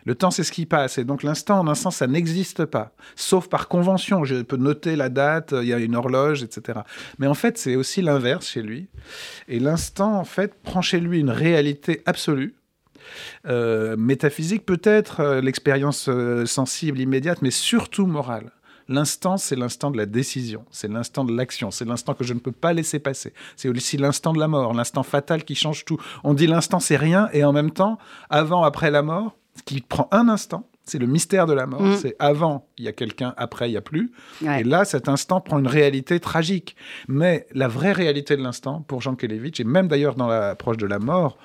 Le 0.06 0.16
temps, 0.16 0.32
c'est 0.32 0.44
ce 0.44 0.52
qui 0.52 0.66
passe. 0.66 0.98
Et 0.98 1.04
donc, 1.04 1.24
l'instant, 1.24 1.60
en 1.60 1.68
un 1.68 1.76
sens, 1.76 1.98
ça 1.98 2.08
n'existe 2.08 2.66
pas. 2.66 2.94
Sauf 3.16 3.48
par 3.48 3.68
convention. 3.68 4.24
Je 4.24 4.42
peux 4.42 4.58
noter 4.58 4.96
la 4.96 5.10
date, 5.10 5.54
il 5.62 5.68
y 5.68 5.74
a 5.74 5.78
une 5.78 5.96
horloge, 5.96 6.44
etc. 6.44 6.80
Mais 7.20 7.28
en 7.28 7.34
fait, 7.34 7.58
c'est 7.58 7.76
aussi 7.76 8.02
l'inverse 8.02 8.48
chez 8.48 8.62
lui. 8.62 8.88
Et 9.48 9.60
l'instant, 9.60 10.18
en 10.18 10.24
fait, 10.24 10.54
prend 10.64 10.82
chez 10.82 11.00
lui 11.00 11.20
une 11.20 11.30
réalité 11.30 12.02
absolue. 12.06 12.56
Euh, 13.48 13.96
métaphysique 13.98 14.66
peut-être, 14.66 15.20
euh, 15.20 15.42
l'expérience 15.42 16.08
euh, 16.10 16.46
sensible, 16.46 17.00
immédiate, 17.00 17.42
mais 17.42 17.52
surtout 17.52 18.06
morale. 18.06 18.52
L'instant, 18.88 19.38
c'est 19.38 19.56
l'instant 19.56 19.92
de 19.92 19.98
la 19.98 20.08
décision, 20.08 20.66
c'est 20.72 20.88
l'instant 20.88 21.24
de 21.24 21.32
l'action, 21.32 21.70
c'est 21.70 21.86
l'instant 21.86 22.16
que 22.16 22.24
je 22.24 22.34
ne 22.34 22.40
peux 22.40 22.52
pas 22.52 22.74
laisser 22.74 22.98
passer. 22.98 23.34
C'est 23.56 23.70
aussi 23.70 23.98
l'instant 23.98 24.34
de 24.34 24.40
la 24.40 24.48
mort, 24.48 24.74
l'instant 24.74 25.04
fatal 25.04 25.44
qui 25.44 25.54
change 25.54 25.86
tout. 25.86 26.00
On 26.24 26.34
dit 26.34 26.48
l'instant, 26.48 26.80
c'est 26.80 26.98
rien, 26.98 27.30
et 27.32 27.44
en 27.44 27.54
même 27.54 27.70
temps, 27.70 28.00
avant, 28.32 28.64
après 28.64 28.90
la 28.90 29.04
mort, 29.04 29.36
ce 29.56 29.62
qui 29.62 29.82
prend 29.82 30.08
un 30.12 30.28
instant, 30.28 30.68
c'est 30.90 30.98
le 30.98 31.06
mystère 31.06 31.46
de 31.46 31.54
la 31.54 31.68
mort. 31.68 31.82
Mm. 31.82 31.98
C'est 31.98 32.16
avant, 32.20 32.68
il 32.78 32.86
y 32.86 32.88
a 32.88 32.92
quelqu'un, 32.92 33.34
après, 33.38 33.70
il 33.70 33.72
n'y 33.72 33.78
a 33.78 33.82
plus. 33.82 34.12
Ouais. 34.42 34.62
Et 34.62 34.64
là, 34.64 34.86
cet 34.86 35.08
instant 35.08 35.40
prend 35.40 35.60
une 35.60 35.68
réalité 35.68 36.20
tragique. 36.20 36.76
Mais 37.08 37.46
la 37.54 37.68
vraie 37.68 37.92
réalité 37.92 38.36
de 38.36 38.42
l'instant, 38.42 38.84
pour 38.88 39.02
Jean 39.02 39.16
Kelevitch, 39.16 39.60
et 39.60 39.64
même 39.64 39.88
d'ailleurs 39.88 40.16
dans 40.16 40.28
l'approche 40.28 40.78
de 40.78 40.88
la 40.88 41.00
mort, 41.00 41.38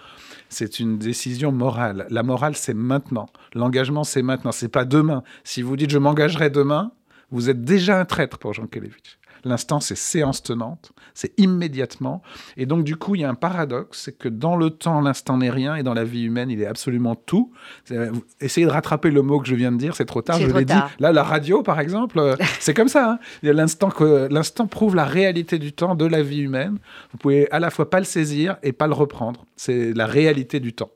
c'est 0.48 0.80
une 0.80 0.98
décision 0.98 1.52
morale. 1.52 2.06
La 2.10 2.22
morale, 2.22 2.56
c'est 2.56 2.74
maintenant. 2.74 3.26
L'engagement, 3.54 4.04
c'est 4.04 4.22
maintenant. 4.22 4.52
C'est 4.52 4.68
pas 4.68 4.84
demain. 4.84 5.22
Si 5.42 5.62
vous 5.62 5.76
dites 5.76 5.90
je 5.90 5.98
m'engagerai 5.98 6.50
demain, 6.50 6.92
vous 7.30 7.50
êtes 7.50 7.64
déjà 7.64 7.98
un 7.98 8.04
traître 8.04 8.38
pour 8.38 8.52
Jean 8.52 8.66
Kelevitch. 8.66 9.18
L'instant, 9.44 9.80
c'est 9.80 9.96
séance 9.96 10.42
tenante, 10.42 10.92
c'est 11.12 11.32
immédiatement. 11.38 12.22
Et 12.56 12.66
donc, 12.66 12.84
du 12.84 12.96
coup, 12.96 13.14
il 13.14 13.20
y 13.20 13.24
a 13.24 13.28
un 13.28 13.34
paradoxe, 13.34 14.02
c'est 14.04 14.16
que 14.18 14.28
dans 14.28 14.56
le 14.56 14.70
temps, 14.70 15.00
l'instant 15.00 15.36
n'est 15.38 15.50
rien, 15.50 15.76
et 15.76 15.82
dans 15.82 15.94
la 15.94 16.04
vie 16.04 16.22
humaine, 16.24 16.50
il 16.50 16.60
est 16.62 16.66
absolument 16.66 17.14
tout. 17.14 17.52
Vous- 17.90 18.24
Essayez 18.40 18.66
de 18.66 18.70
rattraper 18.72 19.10
le 19.10 19.22
mot 19.22 19.38
que 19.40 19.46
je 19.46 19.54
viens 19.54 19.72
de 19.72 19.76
dire, 19.76 19.94
c'est 19.96 20.04
trop 20.06 20.22
tard, 20.22 20.38
je 20.40 20.46
l'ai 20.46 20.64
dit. 20.64 20.72
Là, 20.98 21.12
la 21.12 21.22
radio, 21.22 21.62
par 21.62 21.80
exemple, 21.80 22.18
euh, 22.18 22.36
c'est 22.60 22.74
comme 22.74 22.88
ça. 22.88 23.12
hein. 23.12 23.18
L'instant 23.42 23.90
que 23.90 24.28
l'instant 24.30 24.66
prouve 24.66 24.94
la 24.96 25.04
réalité 25.04 25.58
du 25.58 25.72
temps, 25.72 25.94
de 25.94 26.06
la 26.06 26.22
vie 26.22 26.40
humaine. 26.40 26.78
Vous 27.12 27.18
pouvez 27.18 27.50
à 27.50 27.60
la 27.60 27.70
fois 27.70 27.90
pas 27.90 27.98
le 27.98 28.04
saisir 28.04 28.56
et 28.62 28.72
pas 28.72 28.86
le 28.86 28.94
reprendre. 28.94 29.44
C'est 29.56 29.92
la 29.92 30.06
réalité 30.06 30.60
du 30.60 30.72
temps. 30.72 30.90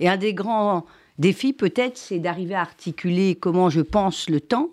Et 0.00 0.08
un 0.08 0.16
des 0.16 0.34
grands 0.34 0.84
défis, 1.18 1.52
peut-être, 1.52 1.96
c'est 1.96 2.18
d'arriver 2.18 2.54
à 2.56 2.60
articuler 2.60 3.36
comment 3.36 3.70
je 3.70 3.80
pense 3.80 4.28
le 4.28 4.40
temps 4.40 4.70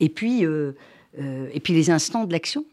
et 0.00 0.08
puis, 0.08 0.44
euh, 0.44 0.48
euh, 0.50 0.72
et 1.18 1.60
puis 1.60 1.72
les 1.74 1.90
instants 1.90 2.24
de 2.24 2.32
l'action. 2.32 2.64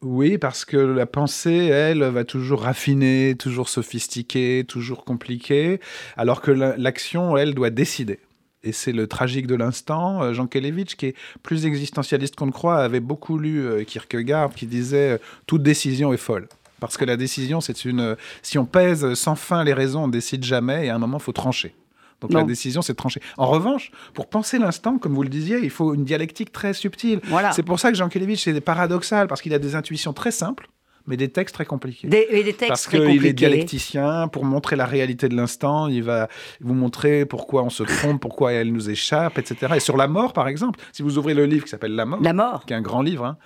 Oui, 0.00 0.38
parce 0.38 0.64
que 0.64 0.76
la 0.76 1.06
pensée, 1.06 1.66
elle, 1.66 2.04
va 2.04 2.24
toujours 2.24 2.62
raffiner, 2.62 3.34
toujours 3.36 3.68
sophistiquer, 3.68 4.64
toujours 4.66 5.04
compliquer, 5.04 5.80
alors 6.16 6.40
que 6.40 6.52
la- 6.52 6.76
l'action, 6.76 7.36
elle, 7.36 7.54
doit 7.54 7.70
décider. 7.70 8.20
Et 8.62 8.70
c'est 8.70 8.92
le 8.92 9.08
tragique 9.08 9.48
de 9.48 9.56
l'instant. 9.56 10.22
Euh, 10.22 10.34
Jean 10.34 10.46
Kelevitch, 10.46 10.94
qui 10.94 11.06
est 11.06 11.14
plus 11.42 11.66
existentialiste 11.66 12.36
qu'on 12.36 12.46
ne 12.46 12.52
croit, 12.52 12.78
avait 12.78 13.00
beaucoup 13.00 13.38
lu 13.38 13.60
euh, 13.60 13.82
Kierkegaard, 13.82 14.54
qui 14.54 14.66
disait 14.66 15.14
euh, 15.14 15.18
toute 15.46 15.64
décision 15.64 16.12
est 16.12 16.16
folle. 16.16 16.48
Parce 16.78 16.96
que 16.96 17.04
la 17.04 17.16
décision, 17.16 17.60
c'est 17.60 17.84
une. 17.84 18.00
euh, 18.00 18.14
Si 18.42 18.58
on 18.58 18.64
pèse 18.66 19.14
sans 19.14 19.34
fin 19.34 19.64
les 19.64 19.72
raisons, 19.72 20.04
on 20.04 20.08
décide 20.08 20.44
jamais, 20.44 20.86
et 20.86 20.90
à 20.90 20.94
un 20.94 20.98
moment, 20.98 21.18
il 21.18 21.22
faut 21.24 21.32
trancher. 21.32 21.74
Donc 22.28 22.32
la 22.32 22.44
décision, 22.44 22.82
c'est 22.82 22.92
de 22.92 22.96
trancher. 22.96 23.20
En 23.36 23.46
revanche, 23.46 23.90
pour 24.14 24.28
penser 24.28 24.58
l'instant, 24.58 24.98
comme 24.98 25.14
vous 25.14 25.22
le 25.22 25.28
disiez, 25.28 25.58
il 25.62 25.70
faut 25.70 25.94
une 25.94 26.04
dialectique 26.04 26.52
très 26.52 26.72
subtile. 26.74 27.20
Voilà. 27.24 27.52
C'est 27.52 27.62
pour 27.62 27.78
ça 27.78 27.90
que 27.90 27.96
Jean 27.96 28.08
Kelevitch 28.08 28.46
est 28.48 28.60
paradoxal, 28.60 29.28
parce 29.28 29.42
qu'il 29.42 29.54
a 29.54 29.58
des 29.58 29.74
intuitions 29.74 30.12
très 30.12 30.30
simples, 30.30 30.68
mais 31.06 31.16
des 31.16 31.28
textes 31.28 31.54
très 31.54 31.64
compliqués. 31.64 32.08
Des, 32.08 32.26
et 32.30 32.44
des 32.44 32.52
textes 32.52 32.68
parce 32.68 32.86
qu'il 32.86 33.26
est 33.26 33.32
dialecticien, 33.32 34.28
pour 34.28 34.44
montrer 34.44 34.76
la 34.76 34.86
réalité 34.86 35.28
de 35.28 35.34
l'instant, 35.34 35.88
il 35.88 36.02
va 36.02 36.28
vous 36.60 36.74
montrer 36.74 37.26
pourquoi 37.26 37.62
on 37.62 37.70
se 37.70 37.82
trompe, 37.82 38.20
pourquoi 38.20 38.52
elle 38.52 38.72
nous 38.72 38.90
échappe, 38.90 39.38
etc. 39.38 39.74
Et 39.76 39.80
sur 39.80 39.96
la 39.96 40.06
mort, 40.06 40.32
par 40.32 40.48
exemple, 40.48 40.80
si 40.92 41.02
vous 41.02 41.18
ouvrez 41.18 41.34
le 41.34 41.46
livre 41.46 41.64
qui 41.64 41.70
s'appelle 41.70 41.94
La 41.94 42.06
mort, 42.06 42.20
La 42.22 42.32
mort. 42.32 42.64
qui 42.66 42.72
est 42.72 42.76
un 42.76 42.82
grand 42.82 43.02
livre, 43.02 43.24
hein, 43.24 43.36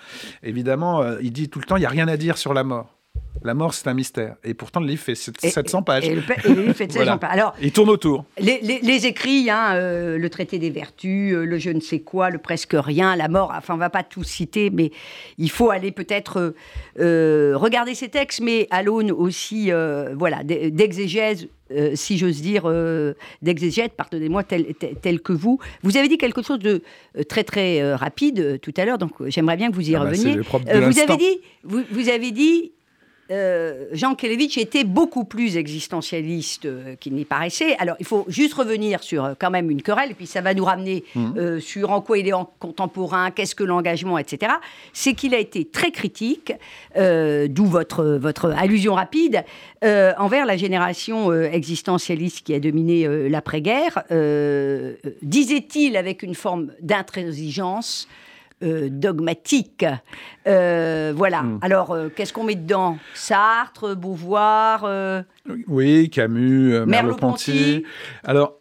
évidemment, 0.42 1.02
euh, 1.02 1.18
il 1.22 1.32
dit 1.32 1.48
tout 1.48 1.58
le 1.58 1.64
temps, 1.64 1.76
il 1.76 1.80
n'y 1.80 1.86
a 1.86 1.90
rien 1.90 2.08
à 2.08 2.16
dire 2.16 2.38
sur 2.38 2.54
la 2.54 2.64
mort. 2.64 2.95
La 3.44 3.54
mort, 3.54 3.74
c'est 3.74 3.86
un 3.88 3.94
mystère. 3.94 4.36
Et 4.44 4.54
pourtant, 4.54 4.80
le 4.80 4.86
livre 4.86 5.02
fait 5.02 5.14
sept- 5.14 5.44
Et- 5.44 5.50
700 5.50 5.82
pages. 5.82 6.04
Et 6.04 6.14
le, 6.14 6.22
pa- 6.22 6.34
et 6.44 6.48
le 6.54 6.62
livre 6.62 6.72
fait 6.74 6.86
de 6.88 6.92
Voilà. 6.92 7.12
700 7.12 7.18
pages. 7.18 7.30
Alors, 7.32 7.54
Il 7.62 7.72
tourne 7.72 7.90
autour. 7.90 8.24
les, 8.40 8.58
les- 8.62 8.80
les 8.80 9.06
écrits, 9.06 9.48
hein, 9.50 9.74
euh, 9.74 10.18
le 10.18 10.30
traité 10.30 10.58
des 10.58 10.70
vertus, 10.70 11.34
euh, 11.34 11.44
le 11.44 11.58
je 11.58 11.70
ne 11.70 11.80
sais 11.80 12.00
quoi, 12.00 12.30
le 12.30 12.38
presque 12.38 12.74
rien, 12.76 13.14
la 13.16 13.28
mort, 13.28 13.52
enfin 13.56 13.74
on 13.74 13.78
va 13.78 13.90
pas 13.90 14.02
tout 14.02 14.24
citer, 14.24 14.70
mais 14.70 14.90
il 15.38 15.50
faut 15.50 15.70
aller 15.70 15.92
peut-être 15.92 16.54
euh, 16.98 17.52
regarder 17.56 17.94
ces 17.94 18.08
textes, 18.08 18.40
mais 18.40 18.66
à 18.70 18.82
l'aune 18.82 19.10
aussi 19.12 19.70
voilà, 20.14 20.42
d'exégèse, 20.44 21.48
si 21.94 22.18
j'ose 22.18 22.40
dire, 22.40 22.70
d'exégète, 23.42 23.92
pardonnez-moi, 23.92 24.44
tel, 24.44 24.74
tel, 24.78 24.94
tel 25.00 25.20
que 25.20 25.32
vous. 25.32 25.58
Vous 25.82 25.96
avez 25.96 26.08
dit 26.08 26.18
quelque 26.18 26.42
chose 26.42 26.58
de 26.58 26.82
très 27.28 27.44
très 27.44 27.94
rapide 27.94 28.60
tout 28.60 28.74
à 28.76 28.84
l'heure, 28.84 28.98
donc 28.98 29.12
j'aimerais 29.26 29.56
bien 29.56 29.70
que 29.70 29.74
vous 29.74 29.88
y 29.90 29.94
Ah 29.96 30.00
bah, 30.04 30.10
reveniez. 30.10 30.38
vous 30.40 30.98
avez 31.00 31.16
dit, 31.16 31.40
vous, 31.64 31.82
vous 31.90 32.08
avez 32.08 32.30
dit 32.30 32.72
euh, 33.30 33.86
Jean 33.92 34.14
Kelevitch 34.14 34.56
était 34.58 34.84
beaucoup 34.84 35.24
plus 35.24 35.56
existentialiste 35.56 36.66
euh, 36.66 36.94
qu'il 36.96 37.14
n'y 37.14 37.24
paraissait. 37.24 37.76
Alors, 37.78 37.96
il 37.98 38.06
faut 38.06 38.24
juste 38.28 38.54
revenir 38.54 39.02
sur 39.02 39.24
euh, 39.24 39.34
quand 39.38 39.50
même 39.50 39.70
une 39.70 39.82
querelle, 39.82 40.12
et 40.12 40.14
puis 40.14 40.26
ça 40.26 40.40
va 40.40 40.54
nous 40.54 40.64
ramener 40.64 41.04
euh, 41.16 41.60
sur 41.60 41.90
en 41.90 42.00
quoi 42.00 42.18
il 42.18 42.28
est 42.28 42.32
en 42.32 42.44
contemporain, 42.58 43.30
qu'est-ce 43.30 43.54
que 43.54 43.64
l'engagement, 43.64 44.18
etc. 44.18 44.52
C'est 44.92 45.14
qu'il 45.14 45.34
a 45.34 45.38
été 45.38 45.64
très 45.64 45.90
critique, 45.90 46.52
d'où 46.96 47.66
votre, 47.66 48.04
votre 48.04 48.50
allusion 48.50 48.94
rapide, 48.94 49.44
envers 49.82 50.46
la 50.46 50.56
génération 50.56 51.32
existentialiste 51.32 52.44
qui 52.44 52.54
a 52.54 52.60
dominé 52.60 53.28
l'après-guerre. 53.28 54.04
Disait-il 55.22 55.96
avec 55.96 56.22
une 56.22 56.34
forme 56.34 56.72
d'intransigeance 56.80 58.08
euh, 58.62 58.88
dogmatique. 58.90 59.84
Euh, 60.46 61.12
voilà. 61.14 61.42
Mm. 61.42 61.58
Alors, 61.60 61.90
euh, 61.90 62.08
qu'est-ce 62.08 62.32
qu'on 62.32 62.44
met 62.44 62.54
dedans? 62.54 62.98
Sartre, 63.14 63.94
Beauvoir, 63.94 64.86
Oui, 65.68 66.08
Camus, 66.08 66.86
Merleau-Ponty. 66.86 67.84
Alors, 68.24 68.54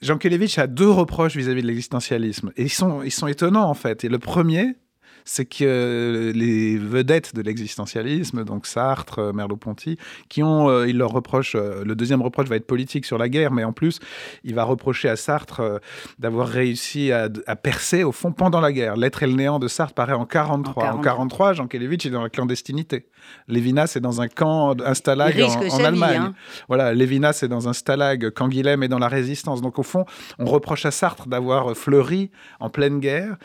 Jean 0.00 0.16
Kelevitch 0.16 0.58
a 0.58 0.66
deux 0.66 0.88
reproches 0.90 1.36
vis-à-vis 1.36 1.62
de 1.62 1.66
l'existentialisme. 1.66 2.52
Et 2.56 2.64
ils 2.64 2.72
sont, 2.72 3.02
ils 3.02 3.10
sont 3.10 3.26
étonnants, 3.26 3.68
en 3.68 3.74
fait. 3.74 4.04
Et 4.04 4.08
le 4.08 4.18
premier, 4.18 4.76
c'est 5.24 5.44
que 5.44 6.32
les 6.34 6.76
vedettes 6.76 7.34
de 7.34 7.42
l'existentialisme, 7.42 8.44
donc 8.44 8.66
Sartre, 8.66 9.18
euh, 9.18 9.32
Merleau-Ponty, 9.32 9.98
qui 10.28 10.42
ont, 10.42 10.68
euh, 10.68 10.88
il 10.88 10.98
leur 10.98 11.10
reproche, 11.10 11.54
euh, 11.54 11.84
le 11.84 11.94
deuxième 11.94 12.22
reproche 12.22 12.48
va 12.48 12.56
être 12.56 12.66
politique 12.66 13.04
sur 13.04 13.18
la 13.18 13.28
guerre, 13.28 13.52
mais 13.52 13.64
en 13.64 13.72
plus, 13.72 14.00
il 14.44 14.54
va 14.54 14.64
reprocher 14.64 15.08
à 15.08 15.16
Sartre 15.16 15.80
d'avoir 16.18 16.48
réussi 16.48 17.12
à, 17.12 17.28
percer, 17.56 18.04
au 18.04 18.12
fond, 18.12 18.32
pendant 18.32 18.60
la 18.60 18.72
guerre. 18.72 18.96
L'être 18.96 19.22
et 19.22 19.26
le 19.26 19.34
néant 19.34 19.58
de 19.58 19.68
Sartre 19.68 19.94
paraît 19.94 20.12
en 20.12 20.26
43. 20.26 20.92
En 20.92 20.98
43, 20.98 21.52
Jean 21.54 21.66
Kelevitch 21.66 22.06
est 22.06 22.10
dans 22.10 22.22
la 22.22 22.30
clandestinité. 22.30 23.06
Lévinas 23.46 23.94
est 23.96 24.00
dans 24.00 24.20
un 24.20 24.28
camp, 24.28 24.74
un 24.80 24.94
stalag 24.94 25.40
en, 25.40 25.84
Allemagne. 25.84 26.20
Hein. 26.20 26.34
Voilà, 26.68 26.94
Lévinas 26.94 27.40
est 27.42 27.48
dans 27.48 27.68
un 27.68 27.72
stalag, 27.72 28.30
quand 28.30 28.48
Guilhem 28.48 28.82
est 28.82 28.88
dans 28.88 28.98
la 28.98 29.08
résistance. 29.08 29.60
Donc 29.60 29.78
au 29.78 29.82
fond, 29.82 30.04
on 30.38 30.46
reproche 30.46 30.86
à 30.86 30.90
Sartre 30.90 31.28
d'avoir 31.28 31.76
fleuri 31.76 32.30
en 32.60 32.70
pleine 32.70 33.00
guerre. 33.00 33.36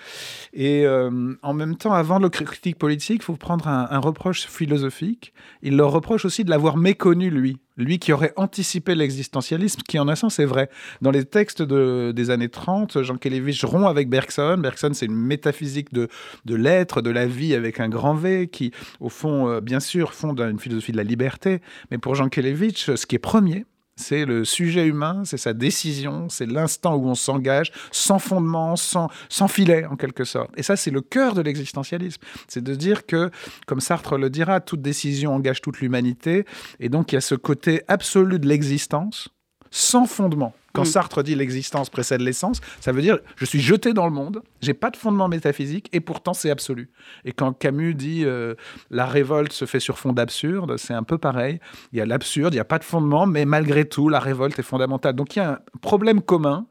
Et 0.54 0.86
en 0.88 1.54
même 1.54 1.73
temps, 1.76 1.94
avant 1.94 2.20
le 2.20 2.30
critique 2.30 2.78
politique, 2.78 3.22
il 3.22 3.26
faut 3.26 3.36
prendre 3.36 3.68
un, 3.68 4.00
reproche 4.00 4.48
philosophique. 4.48 5.34
Il 5.62 5.76
leur 5.78 5.92
reproche 5.92 6.26
aussi 6.26 6.44
de 6.44 6.50
l'avoir 6.50 6.78
méconnu, 6.78 7.30
lui. 7.30 7.58
Lui 7.78 7.98
qui 7.98 8.14
aurait 8.14 8.34
anticipé 8.36 8.94
l'existentialisme, 8.94 9.82
qui 9.88 9.98
en 9.98 10.08
un 10.08 10.16
sens 10.16 10.40
est 10.40 10.46
vrai. 10.46 10.70
Dans 11.02 11.12
les 11.12 11.26
textes 11.26 11.62
des 11.62 12.30
années 12.30 12.50
30, 12.50 13.02
Jean 13.02 13.18
Kelevich 13.18 13.64
rompt 13.64 13.88
avec 13.88 14.10
Bergson. 14.10 14.58
Bergson, 14.60 14.92
c'est 14.94 15.08
une 15.08 15.16
métaphysique 15.16 15.92
de, 15.92 16.08
de 16.46 16.56
l'être, 16.56 17.02
de 17.02 17.10
la 17.10 17.26
vie 17.26 17.56
avec 17.56 17.80
un 17.80 17.90
grand 17.90 18.14
V, 18.14 18.48
qui, 18.48 18.72
au 19.00 19.10
fond, 19.10 19.50
euh, 19.50 19.62
bien 19.62 19.80
sûr, 19.80 20.14
fonde 20.14 20.40
une 20.40 20.60
philosophie 20.60 20.92
de 20.92 20.98
la 20.98 21.04
liberté. 21.04 21.62
Mais 21.90 21.98
pour 21.98 22.16
Jean 22.16 22.30
Kelevich, 22.30 22.92
ce 22.96 23.06
qui 23.06 23.16
est 23.16 23.20
premier, 23.20 23.66
c'est 23.96 24.26
le 24.26 24.44
sujet 24.44 24.88
humain, 24.88 25.24
c'est 25.26 25.38
sa 25.38 25.54
décision, 25.54 26.28
c'est 26.30 26.46
l'instant 26.46 26.96
où 26.96 27.08
on 27.08 27.16
s'engage, 27.16 27.72
sans 27.92 28.20
fondement, 28.20 28.76
sans, 28.76 29.10
filet 29.48 29.86
en 29.86 29.96
quelque 29.96 30.24
sorte. 30.24 30.52
Et 30.58 30.64
ça, 30.64 30.76
c'est 30.76 30.92
le 30.92 31.02
cœur 31.02 31.34
de 31.36 31.42
l'existentialisme. 31.42 32.22
C'est 32.48 32.64
de 32.64 32.76
dire 32.76 33.06
que, 33.06 33.30
comme 33.68 33.80
Sartre 33.80 34.18
le 34.18 34.30
dira, 34.30 34.62
toute 34.62 34.82
décision 34.82 35.36
engage 35.36 35.62
toute 35.62 35.80
l'humanité. 35.80 36.46
Et 36.80 36.90
donc, 36.90 37.12
il 37.12 37.16
y 37.16 37.18
a 37.18 37.22
ce 37.22 37.36
côté 37.36 37.84
absolu 37.88 38.40
de 38.40 38.48
l'existence, 38.48 39.30
sans 39.70 40.06
fondement. 40.06 40.54
Quand 40.74 40.84
mm. 40.84 40.86
Sartre 40.86 41.24
dit 41.24 41.36
l'existence 41.36 41.90
précède 41.90 42.22
l'essence, 42.22 42.62
ça 42.80 42.92
veut 42.92 43.02
dire 43.02 43.20
je 43.36 43.46
suis 43.46 43.62
jeté 43.62 43.94
dans 43.94 44.06
le 44.06 44.12
monde, 44.12 44.42
j'ai 44.62 44.74
pas 44.74 44.90
de 44.90 44.98
fondement 44.98 45.28
métaphysique 45.28 45.90
et 45.94 46.00
pourtant 46.00 46.34
c'est 46.34 46.50
absolu. 46.50 46.90
Et 47.26 47.32
quand 47.32 47.54
Camus 47.54 47.96
dit 47.96 48.26
euh, 48.26 48.56
la 48.90 49.06
révolte 49.06 49.54
se 49.54 49.66
fait 49.66 49.80
sur 49.80 50.00
fond 50.00 50.14
d'absurde, 50.14 50.78
c'est 50.78 50.94
un 50.94 51.04
peu 51.04 51.18
pareil. 51.18 51.60
Il 51.92 52.00
y 52.00 52.02
a 52.02 52.06
l'absurde, 52.06 52.54
il 52.54 52.58
n'y 52.58 52.62
a 52.62 52.66
pas 52.66 52.80
de 52.80 52.84
fondement, 52.84 53.26
mais 53.26 53.46
malgré 53.46 53.86
tout 53.86 54.10
la 54.10 54.20
révolte 54.20 54.60
est 54.60 54.64
fondamentale. 54.64 55.16
Donc 55.16 55.36
il 55.36 55.40
y 55.40 55.42
a 55.42 55.52
un 55.54 55.60
problème 55.82 56.22
commun 56.22 56.68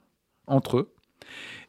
entre 0.47 0.79
eux. 0.79 0.93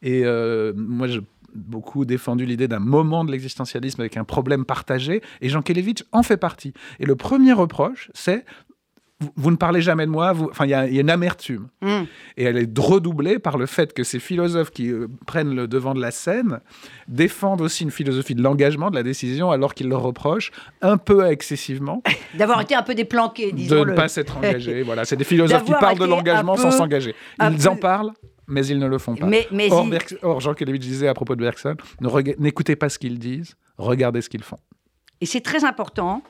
Et 0.01 0.23
euh, 0.25 0.73
moi, 0.75 1.07
j'ai 1.07 1.21
beaucoup 1.55 2.05
défendu 2.05 2.45
l'idée 2.45 2.67
d'un 2.67 2.79
moment 2.79 3.23
de 3.23 3.31
l'existentialisme 3.31 4.01
avec 4.01 4.17
un 4.17 4.23
problème 4.23 4.65
partagé, 4.65 5.21
et 5.41 5.49
Jean 5.49 5.61
Kelevitch 5.61 6.03
en 6.11 6.23
fait 6.23 6.37
partie. 6.37 6.73
Et 6.99 7.05
le 7.05 7.15
premier 7.15 7.53
reproche, 7.53 8.09
c'est 8.13 8.45
vous, 9.35 9.51
ne 9.51 9.55
parlez 9.55 9.81
jamais 9.81 10.05
de 10.05 10.11
moi, 10.11 10.33
enfin, 10.49 10.65
il 10.65 10.69
y, 10.69 10.73
a 10.73 10.85
une 10.87 11.09
amertume. 11.09 11.67
Hmm. 11.81 12.03
Et 12.37 12.43
elle 12.43 12.57
est 12.57 12.79
redoublée 12.79 13.39
par 13.39 13.57
le 13.57 13.65
fait 13.65 13.93
que 13.93 14.03
ces 14.03 14.19
philosophes 14.19 14.71
qui 14.71 14.89
euh, 14.89 15.07
prennent 15.25 15.55
le 15.55 15.67
devant 15.67 15.93
de 15.93 16.01
la 16.01 16.11
scène 16.11 16.59
défendent 17.07 17.61
aussi 17.61 17.83
une 17.83 17.91
philosophie 17.91 18.35
de 18.35 18.41
l'engagement, 18.41 18.89
de 18.89 18.95
la 18.95 19.03
décision, 19.03 19.51
alors 19.51 19.73
qu'ils 19.73 19.89
le 19.89 19.95
reprochent 19.95 20.51
un 20.81 20.97
peu 20.97 21.25
excessivement. 21.27 22.01
D'avoir 22.33 22.61
été 22.61 22.75
un 22.75 22.83
peu 22.83 22.95
déplanqués, 22.95 23.51
disons. 23.51 23.83
De 23.83 23.91
ne 23.91 23.95
pas 23.95 24.07
s'être 24.07 24.37
engagés. 24.37 24.81
voilà, 24.83 25.05
c'est 25.05 25.15
des 25.15 25.23
philosophes 25.23 25.65
qui 25.65 25.71
parlent 25.71 25.99
de 25.99 26.05
l'engagement 26.05 26.55
sans 26.55 26.71
s'engager. 26.71 27.15
Ils 27.39 27.67
en 27.67 27.75
parlent, 27.75 28.11
mais 28.47 28.65
ils 28.65 28.79
ne 28.79 28.87
le 28.87 28.97
font 28.97 29.15
pas. 29.15 29.27
Mais, 29.27 29.47
or, 30.21 30.39
Jean 30.39 30.53
Kelevitch 30.53 30.81
disait 30.81 31.07
à 31.07 31.13
propos 31.13 31.35
de 31.35 31.41
Bergson, 31.41 31.75
n'écoutez 32.39 32.75
pas 32.75 32.89
ce 32.89 32.99
qu'ils 32.99 33.19
disent, 33.19 33.55
regardez 33.77 34.21
ce 34.21 34.29
qu'ils 34.29 34.43
font. 34.43 34.57
Et 35.21 35.25
c'est 35.25 35.41
très 35.41 35.63
important 35.63 36.23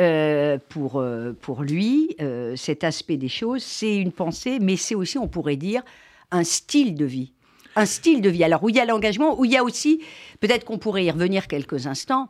euh, 0.00 0.58
pour, 0.68 1.00
euh, 1.00 1.32
pour 1.40 1.62
lui, 1.62 2.14
euh, 2.20 2.54
cet 2.56 2.84
aspect 2.84 3.16
des 3.16 3.28
choses, 3.28 3.62
c'est 3.62 3.96
une 3.96 4.12
pensée, 4.12 4.58
mais 4.60 4.76
c'est 4.76 4.94
aussi, 4.94 5.18
on 5.18 5.28
pourrait 5.28 5.56
dire, 5.56 5.82
un 6.30 6.44
style 6.44 6.94
de 6.94 7.04
vie. 7.04 7.32
Un 7.74 7.86
style 7.86 8.20
de 8.20 8.28
vie. 8.28 8.44
Alors, 8.44 8.62
où 8.62 8.68
il 8.68 8.76
y 8.76 8.80
a 8.80 8.84
l'engagement, 8.84 9.38
où 9.38 9.44
il 9.44 9.52
y 9.52 9.56
a 9.56 9.64
aussi, 9.64 10.00
peut-être 10.40 10.64
qu'on 10.64 10.78
pourrait 10.78 11.04
y 11.04 11.10
revenir 11.10 11.46
quelques 11.46 11.86
instants, 11.86 12.28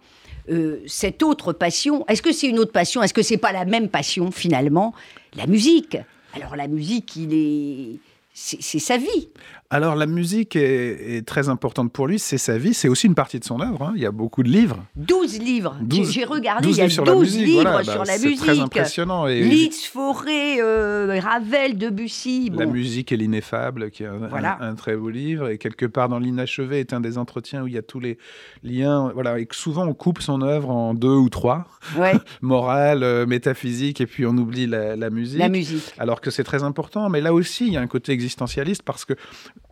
cette 0.86 1.22
autre 1.22 1.52
passion. 1.52 2.06
Est-ce 2.06 2.22
que 2.22 2.32
c'est 2.32 2.48
une 2.48 2.58
autre 2.58 2.72
passion? 2.72 3.02
Est-ce 3.02 3.12
que 3.12 3.20
c'est 3.20 3.36
pas 3.36 3.52
la 3.52 3.66
même 3.66 3.90
passion, 3.90 4.30
finalement? 4.30 4.94
La 5.36 5.46
musique. 5.46 5.98
Alors, 6.34 6.56
la 6.56 6.68
musique, 6.68 7.16
il 7.16 7.34
est 7.34 7.98
c'est 8.38 8.78
sa 8.78 8.96
vie. 8.96 9.28
Alors 9.70 9.96
la 9.96 10.06
musique 10.06 10.56
est, 10.56 11.26
très 11.26 11.50
importante 11.50 11.92
pour 11.92 12.06
lui, 12.06 12.18
c'est 12.18 12.38
sa 12.38 12.56
vie, 12.56 12.72
c'est 12.72 12.88
aussi 12.88 13.06
une 13.06 13.14
partie 13.14 13.38
de 13.38 13.44
son 13.44 13.60
œuvre. 13.60 13.82
Hein. 13.82 13.92
Il 13.96 14.00
y 14.00 14.06
a 14.06 14.10
beaucoup 14.10 14.42
de 14.42 14.48
livres. 14.48 14.82
12 14.96 15.40
livres. 15.40 15.76
J'ai 16.10 16.24
regardé, 16.24 16.70
il 16.70 16.76
y 16.76 16.80
a 16.80 16.88
12 16.88 17.36
livres 17.36 17.64
bah, 17.64 17.84
sur 17.84 18.04
la 18.06 18.14
musique. 18.14 18.38
C'est 18.38 18.46
très 18.46 18.60
impressionnant. 18.60 19.26
Et... 19.26 19.42
Liszt, 19.42 19.84
Fauré, 19.84 20.62
euh, 20.62 21.20
Ravel, 21.22 21.76
Debussy. 21.76 22.50
La 22.54 22.64
musique 22.64 23.12
est 23.12 23.16
l'ineffable, 23.16 23.90
qui 23.90 24.04
est 24.04 24.06
un, 24.06 24.74
très 24.74 24.96
beau 24.96 25.10
livre. 25.10 25.50
Et 25.50 25.58
quelque 25.58 25.84
part 25.84 26.08
dans 26.08 26.18
l'inachevé 26.18 26.80
est 26.80 26.94
un 26.94 27.00
des 27.00 27.18
entretiens 27.18 27.62
où 27.62 27.66
il 27.66 27.74
y 27.74 27.78
a 27.78 27.82
tous 27.82 28.00
les 28.00 28.16
liens. 28.62 29.12
Voilà, 29.12 29.38
et 29.38 29.46
souvent 29.52 29.86
on 29.86 29.92
coupe 29.92 30.22
son 30.22 30.40
œuvre 30.40 30.70
en 30.70 30.94
deux 30.94 31.08
ou 31.08 31.28
trois. 31.28 31.66
Ouais. 31.98 32.14
Morale, 32.40 33.02
euh, 33.02 33.26
métaphysique, 33.26 34.00
et 34.00 34.06
puis 34.06 34.24
on 34.24 34.34
oublie 34.38 34.66
la, 34.66 34.96
la 34.96 35.10
musique. 35.10 35.38
La 35.38 35.50
musique. 35.50 35.92
Alors 35.98 36.22
que 36.22 36.30
c'est 36.30 36.44
très 36.44 36.62
important. 36.62 37.10
Mais 37.10 37.20
là 37.20 37.34
aussi, 37.34 37.66
il 37.66 37.74
y 37.74 37.76
a 37.76 37.82
un 37.82 37.86
côté 37.86 38.12
existentialiste 38.12 38.82
parce 38.82 39.04
que 39.04 39.12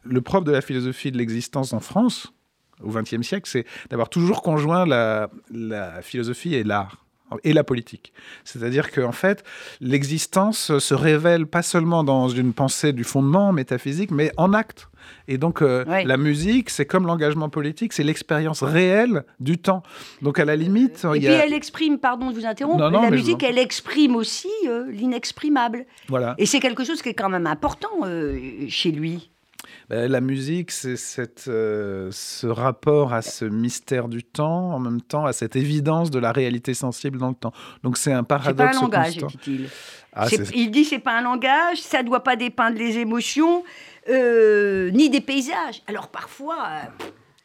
le 0.08 0.20
propre 0.20 0.44
de 0.44 0.52
la 0.52 0.60
philosophie 0.60 1.10
de 1.10 1.18
l'existence 1.18 1.72
en 1.72 1.80
France, 1.80 2.32
au 2.82 2.90
XXe 2.90 3.22
siècle, 3.22 3.48
c'est 3.48 3.64
d'avoir 3.90 4.08
toujours 4.08 4.42
conjoint 4.42 4.86
la, 4.86 5.28
philosophie 6.02 6.54
et 6.54 6.64
l'art 6.64 7.02
et 7.42 7.52
la 7.52 7.64
politique. 7.64 8.12
C'est-à-dire 8.44 8.92
qu'en 8.92 9.10
fait, 9.10 9.42
l'existence 9.80 10.78
se 10.78 10.94
révèle 10.94 11.46
pas 11.46 11.62
seulement 11.62 12.04
dans 12.04 12.28
une 12.28 12.52
pensée 12.52 12.92
du 12.92 13.02
fondement 13.02 13.52
métaphysique, 13.52 14.12
mais 14.12 14.30
en 14.36 14.52
acte. 14.52 14.88
Et 15.26 15.36
donc, 15.36 15.60
euh, 15.60 15.84
la 15.84 16.16
musique, 16.16 16.70
c'est 16.70 16.86
comme 16.86 17.04
l'engagement 17.04 17.48
politique, 17.48 17.92
c'est 17.92 18.04
l'expérience 18.04 18.62
réelle 18.62 19.24
du 19.40 19.58
temps. 19.58 19.82
Donc, 20.22 20.38
à 20.38 20.44
la 20.44 20.54
limite. 20.54 21.04
Et 21.14 21.18
puis, 21.18 21.26
elle 21.26 21.52
exprime, 21.52 21.98
pardon 21.98 22.30
de 22.30 22.34
vous 22.34 22.46
interrompre, 22.46 22.88
la 22.90 23.10
musique, 23.10 23.42
elle 23.42 23.58
exprime 23.58 24.14
aussi 24.14 24.50
euh, 24.68 24.88
l'inexprimable. 24.90 25.86
Voilà. 26.08 26.36
Et 26.38 26.46
c'est 26.46 26.60
quelque 26.60 26.84
chose 26.84 27.02
qui 27.02 27.08
est 27.08 27.14
quand 27.14 27.28
même 27.28 27.48
important 27.48 27.90
euh, 28.04 28.38
chez 28.68 28.92
lui. 28.92 29.30
Ben, 29.88 30.10
la 30.10 30.20
musique, 30.20 30.72
c'est 30.72 30.96
ce 30.96 32.46
rapport 32.46 33.12
à 33.12 33.22
ce 33.22 33.44
mystère 33.44 34.08
du 34.08 34.24
temps, 34.24 34.72
en 34.72 34.80
même 34.80 35.00
temps 35.00 35.24
à 35.24 35.32
cette 35.32 35.54
évidence 35.54 36.10
de 36.10 36.18
la 36.18 36.32
réalité 36.32 36.74
sensible 36.74 37.18
dans 37.18 37.28
le 37.28 37.34
temps. 37.34 37.52
Donc 37.82 37.96
c'est 37.96 38.12
un 38.12 38.24
paradoxe. 38.24 38.72
C'est 38.72 38.78
pas 38.78 38.78
un 38.78 38.82
langage, 38.82 39.16
dit-il. 39.16 39.68
Ah, 40.12 40.26
il 40.54 40.70
dit 40.70 40.84
c'est 40.84 40.98
pas 40.98 41.18
un 41.18 41.22
langage, 41.22 41.82
ça 41.82 42.02
doit 42.02 42.24
pas 42.24 42.36
dépeindre 42.36 42.78
les 42.78 42.98
émotions, 42.98 43.62
euh, 44.08 44.90
ni 44.90 45.10
des 45.10 45.20
paysages. 45.20 45.82
Alors 45.86 46.08
parfois, 46.08 46.68
euh, 46.68 47.04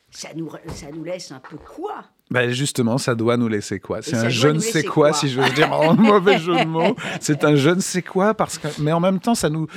ça, 0.09 0.29
nous, 0.35 0.49
ça 0.67 0.87
nous 0.91 1.03
laisse 1.03 1.31
un 1.31 1.39
peu 1.39 1.57
quoi 1.57 2.05
ben 2.31 2.49
justement, 2.49 2.97
ça 2.97 3.13
doit 3.13 3.35
nous 3.35 3.49
laisser 3.49 3.81
quoi? 3.81 4.01
C'est 4.01 4.15
un 4.15 4.29
je 4.29 4.47
ne 4.47 4.59
sais 4.59 4.83
quoi, 4.83 5.11
si 5.11 5.27
je 5.27 5.41
veux 5.41 5.49
dire 5.49 5.73
en 5.73 5.93
mauvais 5.97 6.39
jeu 6.39 6.55
de 6.55 6.65
mots. 6.65 6.95
C'est 7.19 7.43
un 7.43 7.55
je 7.55 7.69
ne 7.69 7.81
sais 7.81 8.01
quoi, 8.01 8.33
parce 8.33 8.57
que, 8.57 8.69
mais 8.79 8.93
en 8.93 9.01
même 9.01 9.19
temps, 9.19 9.35
ça 9.35 9.49
nous. 9.49 9.67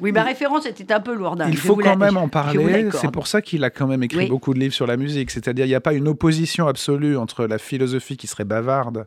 Oui, 0.00 0.12
ma 0.12 0.22
référence 0.22 0.66
était 0.66 0.94
un 0.94 1.00
peu 1.00 1.16
lourde. 1.16 1.44
Il 1.48 1.56
faut 1.56 1.74
quand 1.74 1.96
même 1.96 2.16
en 2.16 2.28
parler. 2.28 2.88
C'est 2.92 3.10
pour 3.10 3.26
ça 3.26 3.42
qu'il 3.42 3.64
a 3.64 3.70
quand 3.70 3.88
même 3.88 4.04
écrit 4.04 4.28
beaucoup 4.28 4.54
de 4.54 4.60
livres 4.60 4.74
sur 4.74 4.86
la 4.86 4.96
musique. 4.96 5.32
C'est-à-dire, 5.32 5.66
il 5.66 5.70
n'y 5.70 5.74
a 5.74 5.80
pas 5.80 5.94
une 5.94 6.06
opposition 6.06 6.68
absolue 6.68 7.16
entre 7.16 7.46
la 7.46 7.58
philosophie 7.58 8.16
qui 8.16 8.28
serait 8.28 8.44
bavarde 8.44 9.06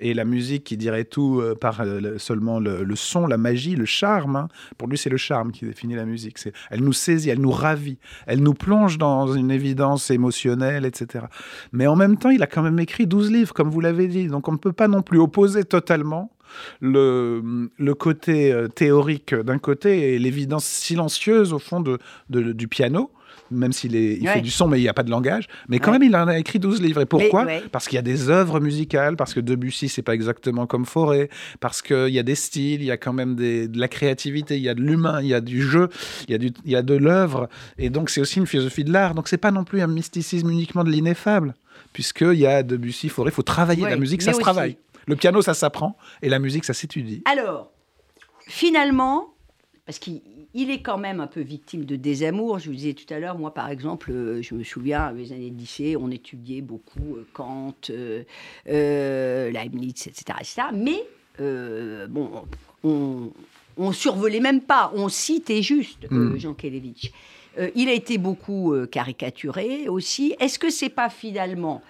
et 0.00 0.14
la 0.14 0.24
musique 0.24 0.64
qui 0.64 0.76
dirait 0.76 1.04
tout 1.04 1.40
euh, 1.40 1.54
par 1.54 1.80
euh, 1.80 2.18
seulement 2.18 2.58
le, 2.60 2.86
son, 2.94 3.26
la 3.26 3.36
magie, 3.36 3.76
le 3.76 3.84
charme. 3.84 4.36
Hein. 4.36 4.48
Pour 4.76 4.88
lui, 4.88 4.96
c'est 4.96 5.10
le 5.10 5.16
charme 5.16 5.52
qui 5.52 5.64
définit 5.64 5.94
la 5.94 6.04
musique. 6.04 6.38
Elle 6.70 6.80
nous 6.80 6.92
saisit, 6.92 7.30
elle 7.30 7.40
nous 7.40 7.50
ravit, 7.50 7.98
elle 8.26 8.40
nous 8.40 8.54
plonge 8.54 8.98
dans 8.98 9.32
une 9.32 9.50
évidence 9.50 10.10
émotionnelle, 10.10 10.84
etc. 10.84 11.26
Mais 11.72 11.86
en 11.86 11.96
même 11.96 12.16
temps, 12.16 12.30
il 12.38 12.42
a 12.42 12.46
quand 12.46 12.62
même 12.62 12.78
écrit 12.78 13.06
12 13.06 13.30
livres, 13.32 13.52
comme 13.52 13.70
vous 13.70 13.80
l'avez 13.80 14.06
dit. 14.06 14.28
Donc 14.28 14.48
on 14.48 14.52
ne 14.52 14.58
peut 14.58 14.72
pas 14.72 14.88
non 14.88 15.02
plus 15.02 15.18
opposer 15.18 15.64
totalement 15.64 16.30
le, 16.80 17.68
le 17.76 17.94
côté 17.94 18.52
euh, 18.52 18.68
théorique 18.68 19.34
d'un 19.34 19.58
côté 19.58 20.14
et 20.14 20.18
l'évidence 20.18 20.64
silencieuse 20.64 21.52
au 21.52 21.58
fond 21.58 21.80
de, 21.80 21.98
du 22.30 22.68
piano 22.68 23.10
même 23.50 23.72
s'il 23.72 23.94
il 23.94 24.28
fait 24.28 24.42
du 24.42 24.50
son, 24.50 24.68
mais 24.68 24.78
il 24.78 24.82
n'y 24.82 24.88
a 24.88 24.92
pas 24.94 25.02
de 25.02 25.10
langage. 25.10 25.48
Mais 25.68 25.78
quand 25.78 25.90
même, 25.90 26.02
il 26.02 26.14
en 26.14 26.28
a 26.28 26.38
écrit 26.38 26.58
12 26.58 26.82
livres. 26.82 27.00
Et 27.00 27.06
pourquoi? 27.06 27.46
Parce 27.72 27.88
qu'il 27.88 27.96
y 27.96 27.98
a 27.98 28.02
des 28.02 28.28
œuvres 28.28 28.60
musicales, 28.60 29.16
parce 29.16 29.32
que 29.32 29.40
Debussy, 29.40 29.88
c'est 29.88 30.02
pas 30.02 30.14
exactement 30.14 30.66
comme 30.66 30.84
Forêt, 30.84 31.30
parce 31.58 31.80
qu'il 31.80 32.10
y 32.10 32.18
a 32.18 32.22
des 32.22 32.34
styles, 32.34 32.82
il 32.82 32.86
y 32.86 32.90
a 32.90 32.98
quand 32.98 33.14
même 33.14 33.36
de 33.36 33.68
la 33.74 33.88
créativité, 33.88 34.56
il 34.56 34.62
y 34.62 34.68
a 34.68 34.74
de 34.74 34.82
l'humain, 34.82 35.20
il 35.22 35.28
y 35.28 35.34
a 35.34 35.40
du 35.40 35.62
jeu, 35.62 35.88
il 36.28 36.32
y 36.32 36.34
a, 36.34 36.38
du, 36.38 36.52
il 36.64 36.72
y 36.72 36.76
a 36.76 36.82
de 36.82 36.94
l'œuvre. 36.94 37.48
Et 37.78 37.88
donc, 37.90 38.10
c'est 38.10 38.20
aussi 38.20 38.38
une 38.38 38.46
philosophie 38.46 38.84
de 38.84 38.92
l'art. 38.92 39.14
Donc, 39.14 39.28
c'est 39.28 39.38
pas 39.38 39.50
non 39.50 39.64
plus 39.64 39.80
un 39.80 39.86
mysticisme 39.86 40.50
uniquement 40.50 40.84
de 40.84 40.90
l'ineffable, 40.90 41.54
puisqu'il 41.92 42.38
y 42.38 42.46
a 42.46 42.62
Debussy, 42.62 43.08
Forêt, 43.08 43.30
il 43.30 43.34
faut 43.34 43.42
travailler. 43.42 43.82
la 43.82 43.96
musique, 43.96 44.22
ça 44.22 44.32
se 44.32 44.40
travaille. 44.40 44.76
Le 45.06 45.16
piano, 45.16 45.40
ça 45.40 45.54
s'apprend, 45.54 45.96
et 46.20 46.28
la 46.28 46.38
musique, 46.38 46.64
ça 46.64 46.74
s'étudie. 46.74 47.22
Alors, 47.24 47.70
finalement, 48.46 49.32
parce 49.88 49.98
qu'il 49.98 50.20
est 50.54 50.82
quand 50.82 50.98
même 50.98 51.18
un 51.18 51.26
peu 51.26 51.40
victime 51.40 51.86
de 51.86 51.96
désamour. 51.96 52.58
Je 52.58 52.68
vous 52.68 52.76
disais 52.76 52.92
tout 52.92 53.12
à 53.12 53.18
l'heure, 53.18 53.38
moi 53.38 53.54
par 53.54 53.70
exemple, 53.70 54.10
euh, 54.12 54.42
je 54.42 54.54
me 54.54 54.62
souviens, 54.62 55.12
les 55.12 55.32
années 55.32 55.48
de 55.50 55.56
lycée, 55.56 55.96
on 55.98 56.10
étudiait 56.10 56.60
beaucoup 56.60 57.16
euh, 57.16 57.26
Kant, 57.32 57.72
euh, 57.88 58.22
Leibniz, 59.50 60.06
etc., 60.06 60.24
etc. 60.40 60.62
Mais 60.74 61.04
bon, 62.06 62.44
on, 62.84 63.32
on 63.78 63.92
survolait 63.92 64.40
même 64.40 64.60
pas, 64.60 64.92
on 64.94 65.08
citait 65.08 65.62
juste 65.62 66.06
hmm. 66.10 66.36
Jean 66.36 66.52
Kelevitch. 66.52 67.10
Il 67.74 67.88
a 67.88 67.92
été 67.92 68.18
beaucoup 68.18 68.74
caricaturé 68.90 69.88
aussi. 69.88 70.34
Est-ce 70.38 70.58
que 70.58 70.70
c'est 70.70 70.88
pas 70.88 71.10
finalement 71.10 71.82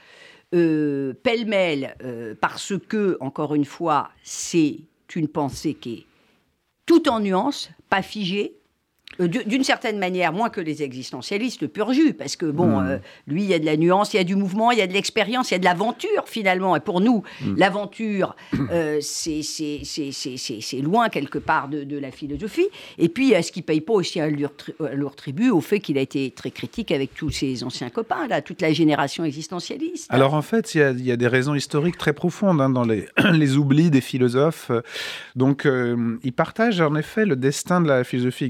pêle-mêle 0.50 1.96
parce 2.40 2.74
que, 2.88 3.16
encore 3.20 3.54
une 3.54 3.64
fois, 3.64 4.10
c'est 4.22 4.78
une 5.14 5.28
pensée 5.28 5.74
qui 5.74 5.94
est 5.94 6.06
tout 6.86 7.08
en 7.08 7.20
nuances, 7.20 7.70
pas 7.90 8.02
figé, 8.02 8.54
euh, 8.54 8.57
d'une 9.18 9.64
certaine 9.64 9.98
manière, 9.98 10.32
moins 10.32 10.48
que 10.48 10.60
les 10.60 10.82
existentialistes, 10.82 11.60
le 11.60 11.68
pur 11.68 11.92
jus, 11.92 12.14
parce 12.14 12.36
que 12.36 12.46
bon, 12.46 12.80
hmm. 12.80 12.86
euh, 12.86 12.98
lui, 13.26 13.42
il 13.42 13.48
y 13.48 13.54
a 13.54 13.58
de 13.58 13.66
la 13.66 13.76
nuance, 13.76 14.14
il 14.14 14.18
y 14.18 14.20
a 14.20 14.24
du 14.24 14.36
mouvement, 14.36 14.70
il 14.70 14.78
y 14.78 14.82
a 14.82 14.86
de 14.86 14.92
l'expérience, 14.92 15.50
il 15.50 15.54
y 15.54 15.56
a 15.56 15.58
de 15.58 15.64
l'aventure 15.64 16.24
finalement. 16.26 16.76
Et 16.76 16.80
pour 16.80 17.00
nous, 17.00 17.24
hmm. 17.40 17.56
l'aventure, 17.56 18.36
euh, 18.70 19.00
c'est 19.00 20.80
loin 20.82 21.08
quelque 21.08 21.38
part 21.38 21.68
de, 21.68 21.98
la 21.98 22.12
philosophie. 22.12 22.68
Et 22.96 23.08
puis, 23.08 23.32
est-ce 23.32 23.50
qu'il 23.50 23.64
paye 23.64 23.80
pas 23.80 23.94
aussi 23.94 24.20
un 24.20 24.30
lourd, 24.30 25.16
tribut 25.16 25.50
au 25.50 25.60
fait 25.60 25.80
qu'il 25.80 25.98
a 25.98 26.00
été 26.00 26.30
très 26.30 26.52
critique 26.52 26.92
avec 26.92 27.12
tous 27.14 27.30
ses 27.30 27.64
anciens 27.64 27.90
copains, 27.90 28.28
là, 28.28 28.40
toute 28.40 28.62
la 28.62 28.72
génération 28.72 29.24
existentialiste 29.24 30.06
Alors 30.10 30.34
en 30.34 30.42
fait, 30.42 30.76
il 30.76 31.04
y, 31.04 31.10
a, 31.10 31.16
des 31.16 31.26
raisons 31.26 31.56
historiques 31.56 31.98
très 31.98 32.12
profondes 32.12 32.60
hein, 32.60 32.70
dans 32.70 32.84
les, 32.84 33.08
les, 33.32 33.56
oublis 33.56 33.90
des 33.90 34.00
philosophes. 34.00 34.70
Donc, 35.34 35.66
il 36.22 36.32
partage 36.32 36.80
en 36.80 36.94
effet 36.94 37.24
le 37.24 37.34
destin 37.34 37.80
de 37.80 37.88
la 37.88 38.04
philosophie 38.04 38.44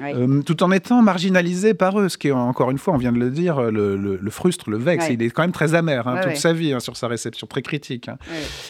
euh, 0.00 0.42
tout 0.42 0.62
en 0.62 0.70
étant 0.70 1.02
marginalisé 1.02 1.74
par 1.74 1.98
eux, 1.98 2.08
ce 2.08 2.18
qui 2.18 2.28
est 2.28 2.32
encore 2.32 2.70
une 2.70 2.78
fois, 2.78 2.94
on 2.94 2.98
vient 2.98 3.12
de 3.12 3.18
le 3.18 3.30
dire, 3.30 3.60
le, 3.70 3.96
le, 3.96 4.30
frustre, 4.30 4.70
le 4.70 4.78
vexe. 4.78 5.06
Il 5.10 5.22
est 5.22 5.30
quand 5.30 5.42
même 5.42 5.52
très 5.52 5.74
amer 5.74 6.06
hein, 6.06 6.20
toute 6.22 6.36
sa 6.36 6.52
vie 6.52 6.72
hein, 6.72 6.80
sur 6.80 6.96
sa 6.96 7.08
réception, 7.08 7.46
très 7.46 7.62
critique. 7.62 8.08
Hein. 8.08 8.18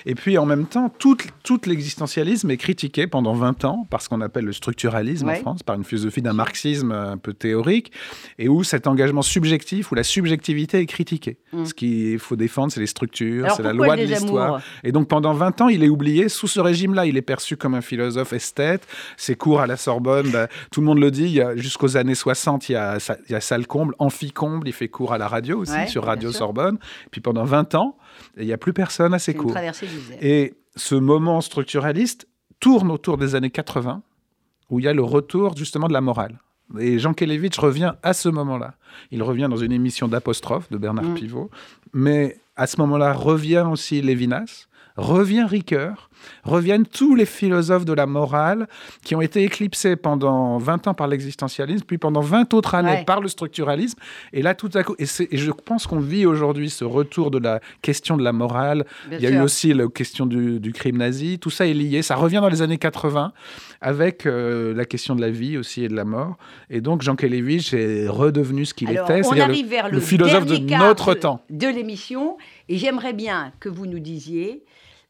Et 0.07 0.15
puis 0.15 0.39
en 0.39 0.47
même 0.47 0.67
temps, 0.67 0.93
tout, 0.99 1.17
tout 1.43 1.61
l'existentialisme 1.67 2.51
est 2.51 2.57
critiqué 2.57 3.07
pendant 3.07 3.35
20 3.35 3.65
ans 3.65 3.87
par 3.91 4.03
ce 4.03 4.09
qu'on 4.09 4.21
appelle 4.21 4.45
le 4.45 4.53
structuralisme 4.53 5.29
en 5.29 5.35
France, 5.37 5.63
par 5.63 5.77
une 5.77 5.85
philosophie 5.85 6.23
d'un 6.23 6.33
marxisme 6.33 6.93
un 6.93 7.17
peu 7.17 7.33
théorique, 7.33 7.93
et 8.39 8.49
où 8.49 8.65
cet 8.65 8.87
engagement 8.87 9.23
subjectif, 9.23 9.93
où 9.93 9.95
la 9.95 10.05
subjectivité 10.05 10.79
est 10.79 10.87
critiquée. 10.87 11.39
Mm. 11.53 11.65
Ce 11.65 11.75
qu'il 11.75 12.19
faut 12.19 12.37
défendre, 12.37 12.73
c'est 12.73 12.81
les 12.81 12.87
structures, 12.87 13.51
c'est 13.57 13.63
la 13.63 13.73
loi 13.73 13.97
de 13.97 14.03
l'histoire. 14.03 14.61
Et 14.85 14.93
donc 14.93 15.09
pendant 15.09 15.35
20 15.35 15.61
ans, 15.61 15.69
il 15.69 15.83
est 15.83 15.89
oublié 15.89 16.29
sous 16.29 16.49
ce 16.49 16.61
régime-là. 16.61 17.07
Il 17.07 17.17
est 17.17 17.23
perçu 17.23 17.57
comme 17.57 17.75
un 17.75 17.81
philosophe 17.81 18.33
esthète. 18.33 18.87
Ses 19.17 19.35
cours 19.35 19.61
à 19.61 19.67
la 19.67 19.77
Sorbonne, 19.77 20.31
bah, 20.31 20.49
tout 20.71 20.81
le 20.81 20.87
monde 20.87 20.99
le 20.99 21.11
dit, 21.11 21.41
jusqu'aux 21.57 21.97
années 21.97 22.15
60, 22.15 22.69
il 22.69 22.73
y 22.73 22.77
a, 22.77 22.99
il 23.29 23.33
y 23.33 23.35
a 23.35 23.41
Salle 23.41 23.67
Comble, 23.67 23.95
Amphi 23.99 24.33
Comble, 24.33 24.69
il 24.69 24.73
fait 24.73 24.89
cours 24.89 25.13
à 25.13 25.19
la 25.19 25.29
radio 25.29 25.59
aussi, 25.59 25.89
sur 25.89 26.05
Radio 26.05 26.33
Sorbonne. 26.33 26.79
Puis 27.11 27.21
pendant 27.21 27.45
20 27.45 27.75
ans, 27.75 27.97
il 28.37 28.47
n'y 28.47 28.53
a 28.53 28.59
plus 28.59 28.73
personne 28.73 29.15
à 29.15 29.19
ses 29.19 29.35
cours. 29.35 29.55
Et 30.21 30.55
ce 30.77 30.95
moment 30.95 31.41
structuraliste 31.41 32.27
tourne 32.61 32.91
autour 32.91 33.19
des 33.19 33.35
années 33.35 33.51
80, 33.51 34.03
où 34.71 34.79
il 34.79 34.85
y 34.85 34.89
a 34.89 34.95
le 34.95 35.03
retour 35.03 35.57
justement 35.57 35.89
de 35.89 35.93
la 35.93 36.01
morale. 36.01 36.39
Et 36.79 36.99
Jean 36.99 37.13
Kelevitch 37.13 37.59
revient 37.59 37.95
à 38.03 38.13
ce 38.13 38.29
moment-là. 38.29 38.75
Il 39.11 39.23
revient 39.23 39.49
dans 39.51 39.57
une 39.57 39.73
émission 39.73 40.09
d'apostrophe 40.09 40.71
de 40.71 40.79
Bernard 40.79 41.05
mm. 41.05 41.15
Pivot, 41.15 41.51
mais 41.93 42.39
à 42.57 42.67
ce 42.67 42.81
moment-là 42.81 43.13
revient 43.13 43.67
aussi 43.71 44.01
Lévinas, 44.01 44.69
revient 44.97 45.45
Ricoeur, 45.45 46.11
reviennent 46.45 46.87
tous 46.87 47.15
les 47.15 47.27
philosophes 47.27 47.85
de 47.85 47.93
la 47.93 48.07
morale 48.07 48.69
qui 49.05 49.15
ont 49.15 49.21
été 49.21 49.43
éclipsés 49.43 49.97
pendant 49.97 50.59
20 50.59 50.89
ans 50.89 50.95
par 50.95 51.09
l'existentialisme, 51.09 51.85
puis 51.87 51.99
pendant 51.99 52.21
20 52.21 52.55
autres 52.55 52.75
années 52.75 53.05
par 53.07 53.21
le 53.21 53.29
structuralisme. 53.29 53.99
Et 54.33 54.43
là, 54.43 54.55
tout 54.55 54.71
à 54.75 54.83
coup, 54.83 54.95
et, 54.99 55.07
je 55.07 55.51
pense 55.51 55.87
qu'on 55.87 56.01
vit 56.01 56.27
aujourd'hui 56.27 56.71
ce 56.71 56.85
retour 56.85 57.31
de 57.31 57.39
la 57.39 57.61
question 57.81 58.17
de 58.17 58.25
la 58.25 58.33
morale. 58.33 58.87
Il 59.11 59.21
y 59.21 59.27
a 59.27 59.31
eu 59.31 59.41
aussi 59.41 59.73
la 59.73 59.87
question 59.89 60.27
du, 60.27 60.73
crime 60.73 60.99
nazi. 60.99 61.39
Tout 61.39 61.51
ça 61.51 61.67
est 61.67 61.75
lié. 61.75 62.03
Ça 62.03 62.17
revient 62.17 62.41
dans 62.41 62.49
les 62.49 62.63
années 62.63 62.79
80 62.79 63.33
avec 63.81 64.27
euh, 64.27 64.75
la 64.75 64.85
question 64.85 65.15
de 65.15 65.21
la 65.21 65.31
vie 65.31 65.59
aussi 65.59 65.85
et 65.85 65.89
de 65.89 65.95
la 65.95 66.05
mort. 66.05 66.37
Et 66.71 66.81
donc, 66.81 67.03
Jean 67.03 67.17
Kelevich 67.17 67.75
est 67.75 68.09
redevenu 68.09 68.65
ce 68.65 68.75
qu'il 68.75 68.91
était. 68.91 69.21
On 69.27 69.39
arrive 69.39 69.69
vers 69.69 69.89
le, 69.89 70.01
philosophe 70.01 70.47
de 70.47 70.59
notre 70.59 71.15
temps. 71.15 71.45
De 71.51 71.67
l'émission. 71.67 72.37
Et 72.69 72.79
j'aimerais 72.79 73.13
bien 73.13 73.53
que 73.61 73.69
vous 73.69 73.87
nous 73.87 73.99
disiez 73.99 74.65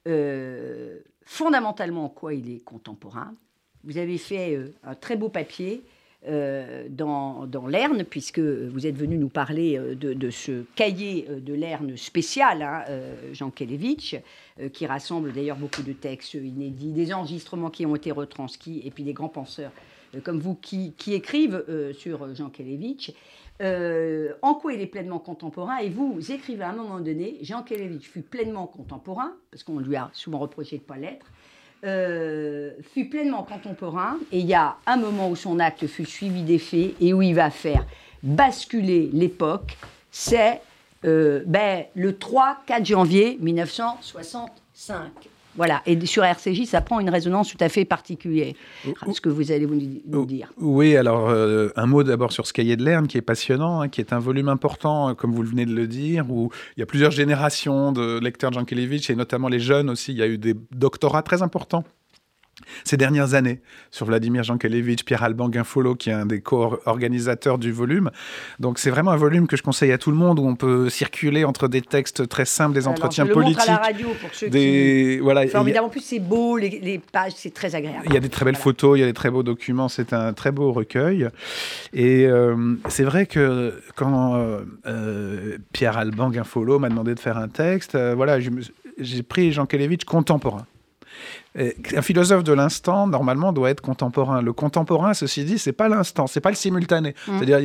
euh, 0.09 0.99
fondamentalement 1.25 2.07
en 2.07 2.09
quoi 2.09 2.35
il 2.35 2.51
est 2.51 2.65
contemporain. 2.65 3.35
Vous 3.85 3.99
avez 3.99 4.19
fait 4.19 4.57
euh, 4.57 4.75
un 4.83 4.95
très 4.95 5.17
beau 5.17 5.29
papier 5.29 5.83
euh, 6.27 6.87
dans, 6.91 7.47
dans 7.47 7.67
l'Erne, 7.67 8.05
puisque 8.05 8.41
vous 8.41 8.87
êtes 8.87 8.97
venu 8.97 9.17
nous 9.17 9.29
parler 9.29 9.79
de, 9.79 10.31
ce 10.31 10.65
cahier 10.75 11.27
de 11.29 11.55
l'Erne 11.55 11.97
spécial, 11.97 12.63
hein, 12.63 12.85
Jean 13.33 13.51
Kelevitch, 13.51 14.17
qui 14.73 14.87
rassemble 14.87 15.33
d'ailleurs 15.33 15.57
beaucoup 15.57 15.83
de 15.83 15.93
textes 15.93 16.35
inédits, 16.35 16.93
des 16.93 17.13
enregistrements 17.13 17.71
qui 17.71 17.87
ont 17.87 17.97
été 17.97 18.13
retranscrits, 18.13 18.83
et 18.85 18.91
puis 18.91 19.03
des 19.03 19.13
grands 19.13 19.29
penseurs 19.29 19.73
comme 20.23 20.41
vous 20.41 20.55
qui, 20.55 20.93
qui 20.93 21.15
écrivent 21.15 21.65
sur 21.97 22.33
Jean 22.37 22.51
Kelevitch. 22.51 23.13
Euh, 23.61 24.33
en 24.43 24.55
quoi 24.55 24.73
il 24.73 24.81
est 24.81 24.87
pleinement 24.87 25.19
contemporain. 25.19 25.79
Et 25.79 25.89
vous, 25.89 26.19
écrivez 26.33 26.65
à 26.65 26.71
un 26.71 26.75
moment 26.75 27.01
donné, 27.01 27.39
Jean 27.43 27.63
Kelevitch 27.63 28.09
fut 28.09 28.23
pleinement 28.23 28.67
contemporain, 28.67 29.33
parce 29.51 29.63
qu'on 29.63 29.79
lui 29.79 29.95
a 29.95 30.11
souvent 30.13 30.39
reproché 30.39 30.79
de 30.79 30.83
ne 30.83 30.87
pas 30.87 30.97
l'être, 30.97 31.27
euh, 31.85 32.73
fut 32.95 33.09
pleinement 33.09 33.43
contemporain, 33.45 34.17
et 34.33 34.41
il 34.41 34.47
y 34.47 34.55
a 34.55 34.77
un 34.87 34.97
moment 34.97 35.29
où 35.29 35.37
son 35.37 35.61
acte 35.61 35.87
fut 35.87 36.07
suivi 36.07 36.43
des 36.43 36.59
faits 36.59 36.95
et 37.01 37.13
où 37.13 37.23
il 37.23 37.35
va 37.35 37.51
faire 37.51 37.87
basculer 38.23 39.11
l'époque, 39.13 39.77
c'est 40.11 40.61
euh, 41.05 41.43
ben, 41.47 41.85
le 41.95 42.13
3-4 42.13 42.85
janvier 42.85 43.39
1965. 43.41 45.11
Voilà, 45.57 45.83
et 45.87 45.99
sur 46.07 46.25
RCJ, 46.25 46.65
ça 46.65 46.81
prend 46.81 46.99
une 47.01 47.11
résonance 47.11 47.51
tout 47.51 47.59
à 47.61 47.69
fait 47.69 47.85
particulière. 47.85 48.55
Ce 49.13 49.21
que 49.21 49.29
vous 49.29 49.53
allez 49.53 49.67
nous 49.67 50.25
dire. 50.25 50.53
Oui, 50.59 50.97
alors 50.97 51.29
euh, 51.29 51.69
un 51.77 51.87
mot 51.87 52.03
d'abord 52.03 52.33
sur 52.33 52.47
ce 52.47 52.53
cahier 52.53 52.77
de 52.77 52.85
Lerne 52.85 53.07
qui 53.07 53.19
est 53.19 53.23
passionnant, 53.23 53.83
hein, 53.83 53.89
qui 53.89 54.01
est 54.01 54.13
un 54.13 54.19
volume 54.19 54.49
important, 54.49 55.11
euh, 55.11 55.15
comme 55.15 55.33
vous 55.33 55.43
venez 55.43 55.67
de 55.67 55.75
le 55.75 55.87
dire, 55.87 56.31
où 56.31 56.51
il 56.77 56.81
y 56.81 56.83
a 56.83 56.87
plusieurs 56.87 57.11
générations 57.11 57.93
de 57.93 58.19
lecteurs 58.19 58.51
de 58.51 58.57
Jankélévitch, 58.57 59.11
et 59.11 59.15
notamment 59.15 59.49
les 59.49 59.61
jeunes 59.61 59.91
aussi. 59.91 60.13
Il 60.13 60.19
y 60.19 60.23
a 60.23 60.27
eu 60.27 60.39
des 60.39 60.55
doctorats 60.73 61.23
très 61.23 61.43
importants 61.43 61.85
ces 62.85 62.97
dernières 62.97 63.35
années 63.35 63.61
sur 63.91 64.07
Vladimir 64.07 64.43
Jankelevitch, 64.43 65.05
Pierre 65.05 65.23
Alban 65.23 65.49
Guinfolo, 65.49 65.95
qui 65.95 66.11
est 66.11 66.15
un 66.15 66.27
des 66.27 66.41
co-organisateurs 66.41 67.59
du 67.59 67.73
volume. 67.73 68.11
Donc 68.59 68.79
c'est 68.79 68.91
vraiment 68.91 69.11
un 69.11 69.17
volume 69.17 69.47
que 69.47 69.57
je 69.57 69.63
conseille 69.63 69.93
à 69.93 69.99
tout 69.99 70.11
le 70.11 70.17
monde 70.17 70.39
où 70.39 70.47
on 70.47 70.57
peut 70.57 70.89
circuler 70.89 71.45
entre 71.45 71.69
des 71.69 71.83
textes 71.83 72.29
très 72.29 72.45
simples, 72.45 72.75
des 72.75 72.89
entretiens 72.89 73.27
je 73.27 73.33
politiques. 73.33 73.67
Le 73.67 73.73
à 73.73 73.77
la 73.77 73.83
radio 73.83 74.09
pour 74.21 74.31
ceux 74.33 74.49
des... 74.49 75.17
qui... 75.17 75.19
Voilà, 75.19 75.47
Formidable. 75.49 75.87
En 75.87 75.91
plus 75.91 76.01
c'est 76.01 76.21
beau, 76.21 76.57
les, 76.57 77.01
pages, 77.13 77.33
c'est 77.37 77.53
très 77.55 77.75
agréable. 77.75 78.05
Il 78.07 78.15
y 78.15 78.17
a 78.17 78.21
des 78.21 78.29
très 78.29 78.45
belles 78.45 78.57
photos, 78.57 78.99
il 78.99 79.01
y 79.01 79.05
a 79.05 79.07
des 79.07 79.13
très 79.13 79.31
beaux 79.31 79.43
documents, 79.43 79.89
c'est 79.89 80.13
un 80.13 80.33
très 80.33 80.53
beau 80.53 80.73
recueil. 80.73 81.29
Et 81.93 82.27
euh, 82.27 82.77
c'est 82.89 83.05
vrai 83.05 83.27
que 83.27 83.81
quand 83.95 84.35
euh, 84.37 84.61
euh, 84.87 85.59
Pierre 85.73 85.99
Alban 85.99 86.31
Guinfolo 86.31 86.79
m'a 86.79 86.89
demandé 86.89 87.15
de 87.15 87.21
faire 87.21 87.37
un 87.37 87.49
texte, 87.49 87.97
voilà, 87.97 88.39
j'ai 88.99 89.23
pris 89.23 89.53
Jankelevitch 89.53 90.05
contemporain. 90.05 90.67
Un 91.55 92.01
philosophe 92.01 92.45
de 92.45 92.53
l'instant, 92.55 93.07
normalement, 93.07 93.53
doit 93.53 93.69
être 93.69 93.83
contemporain. 93.83 94.41
Le 94.41 94.55
contemporain, 94.55 95.13
ceci 95.13 95.45
dit, 95.45 95.59
c'est 95.59 95.73
pas 95.73 95.89
l'instant, 95.89 96.27
c'est 96.27 96.41
pas 96.41 96.49
le 96.49 96.57
simultané. 96.57 97.15
Mmh. 97.29 97.33
C'est-à-dire, 97.39 97.59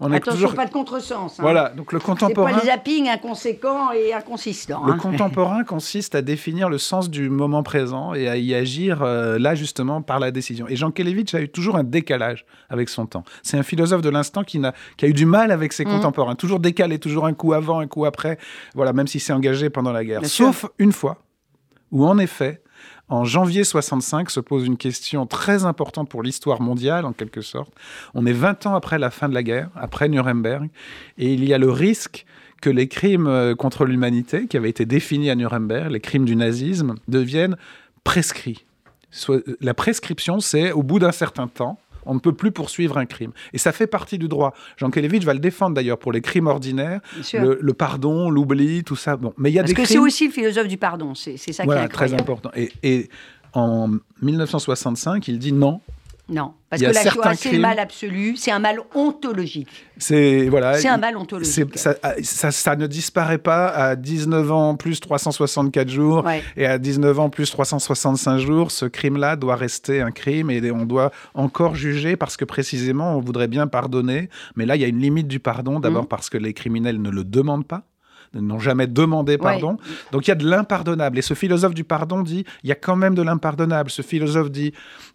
on 0.00 0.12
est 0.12 0.16
Attention, 0.16 0.32
toujours... 0.32 0.54
pas 0.54 0.66
de 0.66 0.72
contresens. 0.72 1.38
Hein. 1.38 1.42
Voilà, 1.42 1.70
donc 1.70 1.92
le 1.92 2.00
contemporain. 2.00 2.50
C'est 2.50 2.54
pas 2.56 2.60
le 2.60 2.66
zapping 2.66 3.08
inconséquent 3.08 3.92
et 3.92 4.12
inconsistant. 4.12 4.84
Le 4.84 4.92
hein. 4.92 4.98
contemporain 4.98 5.64
consiste 5.66 6.14
à 6.14 6.20
définir 6.20 6.68
le 6.68 6.76
sens 6.76 7.08
du 7.08 7.30
moment 7.30 7.62
présent 7.62 8.12
et 8.12 8.28
à 8.28 8.36
y 8.36 8.54
agir 8.54 9.02
euh, 9.02 9.38
là 9.38 9.54
justement 9.54 10.02
par 10.02 10.20
la 10.20 10.30
décision. 10.30 10.66
Et 10.68 10.76
Jean 10.76 10.90
Kelevitch 10.90 11.34
a 11.34 11.40
eu 11.40 11.48
toujours 11.48 11.76
un 11.76 11.84
décalage 11.84 12.44
avec 12.68 12.90
son 12.90 13.06
temps. 13.06 13.24
C'est 13.42 13.56
un 13.56 13.62
philosophe 13.62 14.02
de 14.02 14.10
l'instant 14.10 14.44
qui, 14.44 14.62
a, 14.62 14.74
qui 14.98 15.06
a 15.06 15.08
eu 15.08 15.14
du 15.14 15.24
mal 15.24 15.50
avec 15.50 15.72
ses 15.72 15.86
mmh. 15.86 15.88
contemporains, 15.88 16.34
toujours 16.34 16.60
décalé, 16.60 16.98
toujours 16.98 17.24
un 17.24 17.32
coup 17.32 17.54
avant, 17.54 17.78
un 17.78 17.86
coup 17.86 18.04
après. 18.04 18.38
Voilà, 18.74 18.92
même 18.92 19.06
s'il 19.06 19.22
s'est 19.22 19.32
engagé 19.32 19.70
pendant 19.70 19.92
la 19.92 20.04
guerre. 20.04 20.26
Sauf 20.26 20.66
une 20.78 20.92
fois 20.92 21.18
où 21.90 22.06
en 22.06 22.18
effet 22.18 22.62
en 23.08 23.24
janvier 23.24 23.64
65 23.64 24.30
se 24.30 24.40
pose 24.40 24.66
une 24.66 24.76
question 24.76 25.26
très 25.26 25.64
importante 25.64 26.08
pour 26.08 26.22
l'histoire 26.22 26.60
mondiale, 26.60 27.04
en 27.04 27.12
quelque 27.12 27.40
sorte. 27.42 27.72
On 28.14 28.24
est 28.26 28.32
20 28.32 28.66
ans 28.66 28.74
après 28.74 28.98
la 28.98 29.10
fin 29.10 29.28
de 29.28 29.34
la 29.34 29.42
guerre, 29.42 29.68
après 29.76 30.08
Nuremberg, 30.08 30.70
et 31.18 31.32
il 31.32 31.44
y 31.44 31.52
a 31.52 31.58
le 31.58 31.70
risque 31.70 32.24
que 32.62 32.70
les 32.70 32.88
crimes 32.88 33.26
euh, 33.26 33.54
contre 33.54 33.84
l'humanité, 33.84 34.46
qui 34.46 34.56
avaient 34.56 34.70
été 34.70 34.86
définis 34.86 35.30
à 35.30 35.34
Nuremberg, 35.34 35.90
les 35.90 36.00
crimes 36.00 36.24
du 36.24 36.36
nazisme, 36.36 36.94
deviennent 37.08 37.56
prescrits. 38.04 38.64
La 39.60 39.74
prescription, 39.74 40.40
c'est 40.40 40.72
au 40.72 40.82
bout 40.82 40.98
d'un 40.98 41.12
certain 41.12 41.48
temps, 41.48 41.78
on 42.06 42.14
ne 42.14 42.18
peut 42.20 42.32
plus 42.32 42.52
poursuivre 42.52 42.98
un 42.98 43.06
crime. 43.06 43.32
Et 43.52 43.58
ça 43.58 43.72
fait 43.72 43.86
partie 43.86 44.18
du 44.18 44.28
droit. 44.28 44.54
Jean 44.76 44.90
Kelevitch 44.90 45.24
va 45.24 45.34
le 45.34 45.40
défendre 45.40 45.74
d'ailleurs 45.74 45.98
pour 45.98 46.12
les 46.12 46.20
crimes 46.20 46.46
ordinaires, 46.46 47.00
le, 47.32 47.72
pardon, 47.72 48.30
l'oubli, 48.30 48.84
tout 48.84 48.96
ça. 48.96 49.16
Bon, 49.16 49.32
mais 49.38 49.50
il 49.50 49.54
y 49.54 49.58
a 49.58 49.62
Parce 49.62 49.74
que 49.74 49.84
c'est 49.84 49.98
aussi 49.98 50.26
le 50.26 50.32
philosophe 50.32 50.68
du 50.68 50.76
pardon, 50.76 51.14
c'est 51.14 51.36
ça 51.36 51.64
qui 51.64 51.72
est 51.72 51.88
très 51.88 52.14
important. 52.14 52.50
Et, 52.54 52.70
et, 52.82 53.08
en 53.54 53.90
1965, 54.22 55.28
il 55.28 55.38
dit 55.38 55.52
non, 55.52 55.82
Non, 56.32 56.54
parce 56.70 56.80
que 56.80 56.86
la 56.88 57.10
Shoah, 57.10 57.34
c'est 57.34 57.52
le 57.52 57.58
mal 57.58 57.78
absolu, 57.78 58.36
c'est 58.36 58.50
un 58.50 58.58
mal 58.58 58.80
ontologique. 58.94 59.68
C'est 59.98 60.48
voilà, 60.48 60.78
c'est 60.78 60.88
un 60.88 60.96
mal 60.96 61.18
ontologique. 61.18 61.76
Ça, 61.76 61.94
ça, 62.22 62.76
ne 62.76 62.86
disparaît 62.86 63.36
pas 63.36 63.68
à 63.68 63.96
19 63.96 64.50
ans 64.50 64.74
plus 64.76 64.98
364 64.98 65.90
jours 65.90 66.24
et 66.56 66.64
à 66.64 66.78
19 66.78 67.18
ans 67.18 67.28
plus 67.28 67.50
365 67.50 68.38
jours. 68.38 68.70
Ce 68.70 68.86
crime-là 68.86 69.36
doit 69.36 69.56
rester 69.56 70.00
un 70.00 70.10
crime 70.10 70.50
et 70.50 70.70
on 70.70 70.86
doit 70.86 71.12
encore 71.34 71.74
juger 71.74 72.16
parce 72.16 72.38
que 72.38 72.46
précisément 72.46 73.16
on 73.16 73.20
voudrait 73.20 73.48
bien 73.48 73.66
pardonner, 73.66 74.30
mais 74.56 74.64
là 74.64 74.76
il 74.76 74.80
y 74.80 74.84
a 74.86 74.88
une 74.88 75.00
limite 75.00 75.28
du 75.28 75.38
pardon. 75.38 75.80
D'abord 75.80 76.04
mmh. 76.04 76.08
parce 76.08 76.30
que 76.30 76.38
les 76.38 76.54
criminels 76.54 77.00
ne 77.02 77.10
le 77.10 77.24
demandent 77.24 77.66
pas 77.66 77.82
n'ont 78.34 78.58
jamais 78.58 78.86
demandé 78.86 79.38
pardon. 79.38 79.76
Donc 80.10 80.26
il 80.26 80.30
y 80.30 80.32
a 80.32 80.36
de 80.36 80.48
l'impardonnable. 80.48 81.18
Et 81.18 81.22
ce 81.22 81.34
philosophe 81.34 81.74
du 81.74 81.84
pardon 81.84 82.22
dit, 82.22 82.44
il 82.62 82.68
y 82.68 82.72
a 82.72 82.76
quand 82.76 82.96
même 82.96 83.14
de 83.14 83.22
l'impardonnable. 83.22 83.90
Ce 83.90 84.02
philosophe 84.02 84.50
dit, 84.50 84.72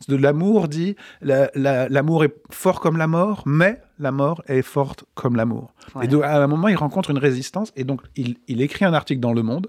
de 0.08 0.16
l'amour 0.16 0.68
dit, 0.68 0.96
l'amour 1.22 2.24
est 2.24 2.36
fort 2.50 2.80
comme 2.80 2.98
la 2.98 3.08
mort, 3.08 3.44
mais 3.46 3.82
la 4.00 4.12
mort 4.12 4.44
est 4.48 4.62
forte 4.62 5.06
comme 5.16 5.36
l'amour. 5.36 5.74
Et 6.02 6.24
à 6.24 6.44
un 6.44 6.48
moment, 6.48 6.68
il 6.68 6.76
rencontre 6.76 7.10
une 7.12 7.18
résistance. 7.18 7.72
Et 7.76 7.84
donc, 7.84 8.02
il, 8.16 8.62
écrit 8.62 8.86
un 8.86 8.94
article 8.94 9.20
dans 9.20 9.34
Le 9.34 9.44
Monde. 9.44 9.68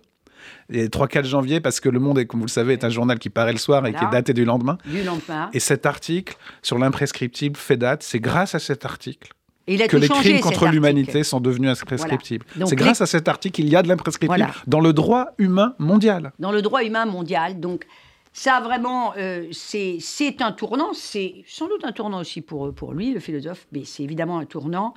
Et 0.71 0.89
3-4 0.89 1.25
janvier, 1.25 1.61
parce 1.61 1.81
que 1.81 1.89
Le 1.89 1.99
Monde, 1.99 2.19
est, 2.19 2.27
comme 2.27 2.41
vous 2.41 2.47
le 2.47 2.51
savez, 2.51 2.75
est 2.75 2.85
un 2.85 2.91
journal 2.91 3.19
qui 3.19 3.31
paraît 3.31 3.53
le 3.53 3.59
soir 3.59 3.87
et 3.87 3.93
qui 3.93 4.05
est 4.05 4.11
daté 4.11 4.33
du 4.35 4.45
lendemain. 4.45 4.79
Du 4.85 5.03
lendemain. 5.03 5.51
Et 5.53 5.61
cet 5.61 5.87
article 5.87 6.37
sur 6.63 6.79
l'imprescriptible 6.79 7.57
fait 7.57 7.77
date. 7.77 8.03
C'est 8.03 8.21
grâce 8.21 8.55
à 8.55 8.59
cet 8.59 8.85
article 8.85 9.33
que 9.77 9.97
les 9.97 10.09
crimes 10.09 10.41
contre 10.41 10.67
l'humanité 10.67 11.25
sont 11.25 11.41
devenus 11.41 11.71
imprescriptibles. 11.71 12.47
C'est 12.67 12.77
grâce 12.77 13.01
à 13.01 13.07
cet 13.07 13.29
article 13.29 13.57
qu'il 13.57 13.69
y 13.69 13.77
a 13.77 13.83
de 13.83 13.89
l'imprescriptible 13.89 14.49
dans 14.67 14.81
le 14.81 14.93
droit 14.93 15.29
humain 15.39 15.75
mondial. 15.79 16.33
Dans 16.39 16.53
le 16.53 16.63
droit 16.63 16.85
humain 16.85 17.07
mondial. 17.07 17.61
Donc, 17.61 17.87
ça, 18.33 18.61
vraiment, 18.61 19.15
euh, 19.17 19.47
c'est 19.51 20.43
un 20.43 20.53
tournant. 20.53 20.93
C'est 20.95 21.43
sans 21.47 21.67
doute 21.67 21.85
un 21.85 21.93
tournant 21.93 22.21
aussi 22.21 22.41
pour, 22.41 22.73
pour 22.73 22.93
lui, 22.93 23.13
le 23.13 23.21
philosophe, 23.21 23.67
mais 23.73 23.83
c'est 23.85 24.05
évidemment 24.05 24.39
un 24.39 24.45
tournant 24.45 24.95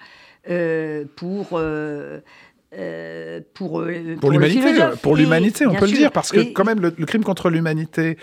euh, 0.50 1.06
pour. 1.16 1.50
Euh, 1.54 2.20
pour, 3.54 3.84
pour 4.22 4.32
l'humanité, 4.32 4.80
pour 5.02 5.18
l'humanité, 5.18 5.66
on 5.66 5.76
peut 5.76 5.88
le 5.88 5.92
dire, 5.92 6.10
parce 6.10 6.32
que 6.32 6.54
quand 6.54 6.64
même 6.64 6.80
le, 6.80 6.92
crime 6.92 7.22
contre 7.22 7.50
l'humanité, 7.50 8.18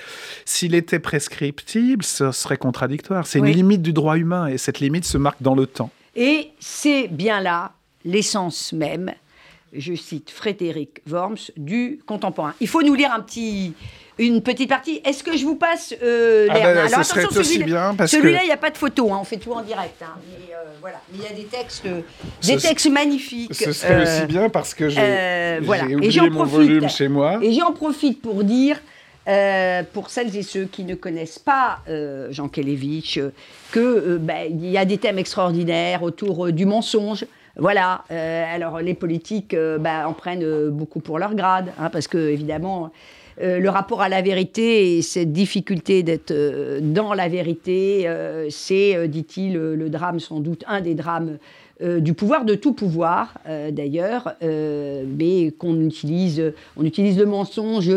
s'il 0.47 0.75
était 0.75 1.01
prescriptible, 1.01 2.03
ce 2.03 2.33
serait 2.33 2.57
contradictoire. 2.57 3.27
C'est 3.27 3.41
une 3.41 3.47
limite 3.47 3.83
du 3.83 3.93
droit 3.93 4.17
humain 4.17 4.47
et 4.47 4.57
cette 4.57 4.81
limite 4.81 5.05
se 5.05 5.19
marque 5.19 5.43
dans 5.43 5.55
le 5.55 5.67
temps. 5.67 5.91
Et 6.21 6.51
c'est 6.59 7.07
bien 7.07 7.41
là 7.41 7.71
l'essence 8.05 8.73
même, 8.73 9.13
je 9.73 9.95
cite 9.95 10.31
Frédéric 10.31 11.01
Worms, 11.09 11.53
du 11.57 12.01
contemporain. 12.07 12.55
Il 12.61 12.67
faut 12.67 12.83
nous 12.83 12.95
lire 12.95 13.13
un 13.13 13.21
petit, 13.21 13.73
une 14.19 14.43
petite 14.43 14.69
partie. 14.69 15.01
Est-ce 15.05 15.23
que 15.23 15.37
je 15.37 15.45
vous 15.45 15.55
passe 15.55 15.95
euh, 16.03 16.49
ah 16.51 16.55
ben, 16.55 16.65
Alors 16.65 16.85
attention, 16.87 17.31
celui-là, 17.31 17.95
celui 18.09 18.33
il 18.33 18.47
n'y 18.47 18.51
a 18.51 18.57
pas 18.57 18.71
de 18.71 18.77
photo, 18.77 19.13
hein, 19.13 19.19
on 19.21 19.25
fait 19.25 19.37
tout 19.37 19.53
en 19.53 19.63
direct. 19.63 20.03
Hein, 20.03 20.17
mais 20.29 20.53
euh, 20.55 20.59
voilà, 20.81 21.01
il 21.15 21.23
y 21.23 21.27
a 21.27 21.33
des 21.33 21.45
textes, 21.45 21.87
des 22.43 22.57
textes 22.57 22.91
magnifiques. 22.91 23.55
Ce 23.55 23.71
serait 23.71 24.03
aussi 24.03 24.23
euh, 24.23 24.27
bien 24.27 24.49
parce 24.49 24.75
que 24.75 24.89
j'ai 24.89 24.99
euh, 25.01 25.61
voilà. 25.63 25.85
oublié 25.85 26.31
mon 26.31 26.45
volume 26.45 26.89
chez 26.89 27.07
moi. 27.07 27.39
Et 27.43 27.53
j'en 27.53 27.73
profite 27.73 28.21
pour 28.21 28.43
dire 28.43 28.81
euh, 29.29 29.83
pour 29.93 30.09
celles 30.09 30.35
et 30.37 30.43
ceux 30.43 30.65
qui 30.65 30.85
ne 30.85 30.95
connaissent 30.95 31.39
pas 31.39 31.81
euh, 31.91 32.29
Jean 32.31 32.49
Kelevitch, 32.49 33.19
euh, 33.19 33.31
qu'il 33.73 34.19
ben, 34.25 34.59
y 34.59 34.79
a 34.79 34.87
des 34.87 34.97
thèmes 34.97 35.19
extraordinaires 35.19 36.03
autour 36.03 36.51
du 36.51 36.65
mensonge. 36.65 37.27
Voilà. 37.61 38.05
alors 38.09 38.81
les 38.81 38.95
politiques 38.95 39.53
ben, 39.53 40.07
en 40.07 40.13
prennent 40.13 40.69
beaucoup 40.69 41.01
pour 41.01 41.19
leur 41.19 41.35
grade, 41.35 41.73
hein, 41.81 41.91
parce 41.91 42.07
que 42.07 42.17
évidemment. 42.17 42.93
le 43.41 43.69
rapport 43.69 44.01
à 44.01 44.09
la 44.09 44.23
vérité 44.23 44.97
et 44.97 45.03
cette 45.03 45.33
difficulté 45.33 46.05
d'être 46.05 46.33
dans 46.81 47.15
la 47.15 47.29
vérité, 47.29 48.09
c'est, 48.49 49.09
dit-il, 49.09 49.55
le 49.55 49.91
drame, 49.91 50.21
sans 50.21 50.39
doute 50.39 50.63
un 50.69 50.81
des 50.81 50.95
drames 50.95 51.39
du 51.81 52.15
pouvoir, 52.15 52.45
de 52.45 52.55
tout 52.55 52.75
pouvoir 52.75 53.35
d'ailleurs, 53.73 54.35
mais 54.41 55.51
qu'on 55.59 55.81
utilise, 55.81 56.53
on 56.77 56.85
utilise 56.85 57.19
le 57.19 57.27
mensonge 57.27 57.91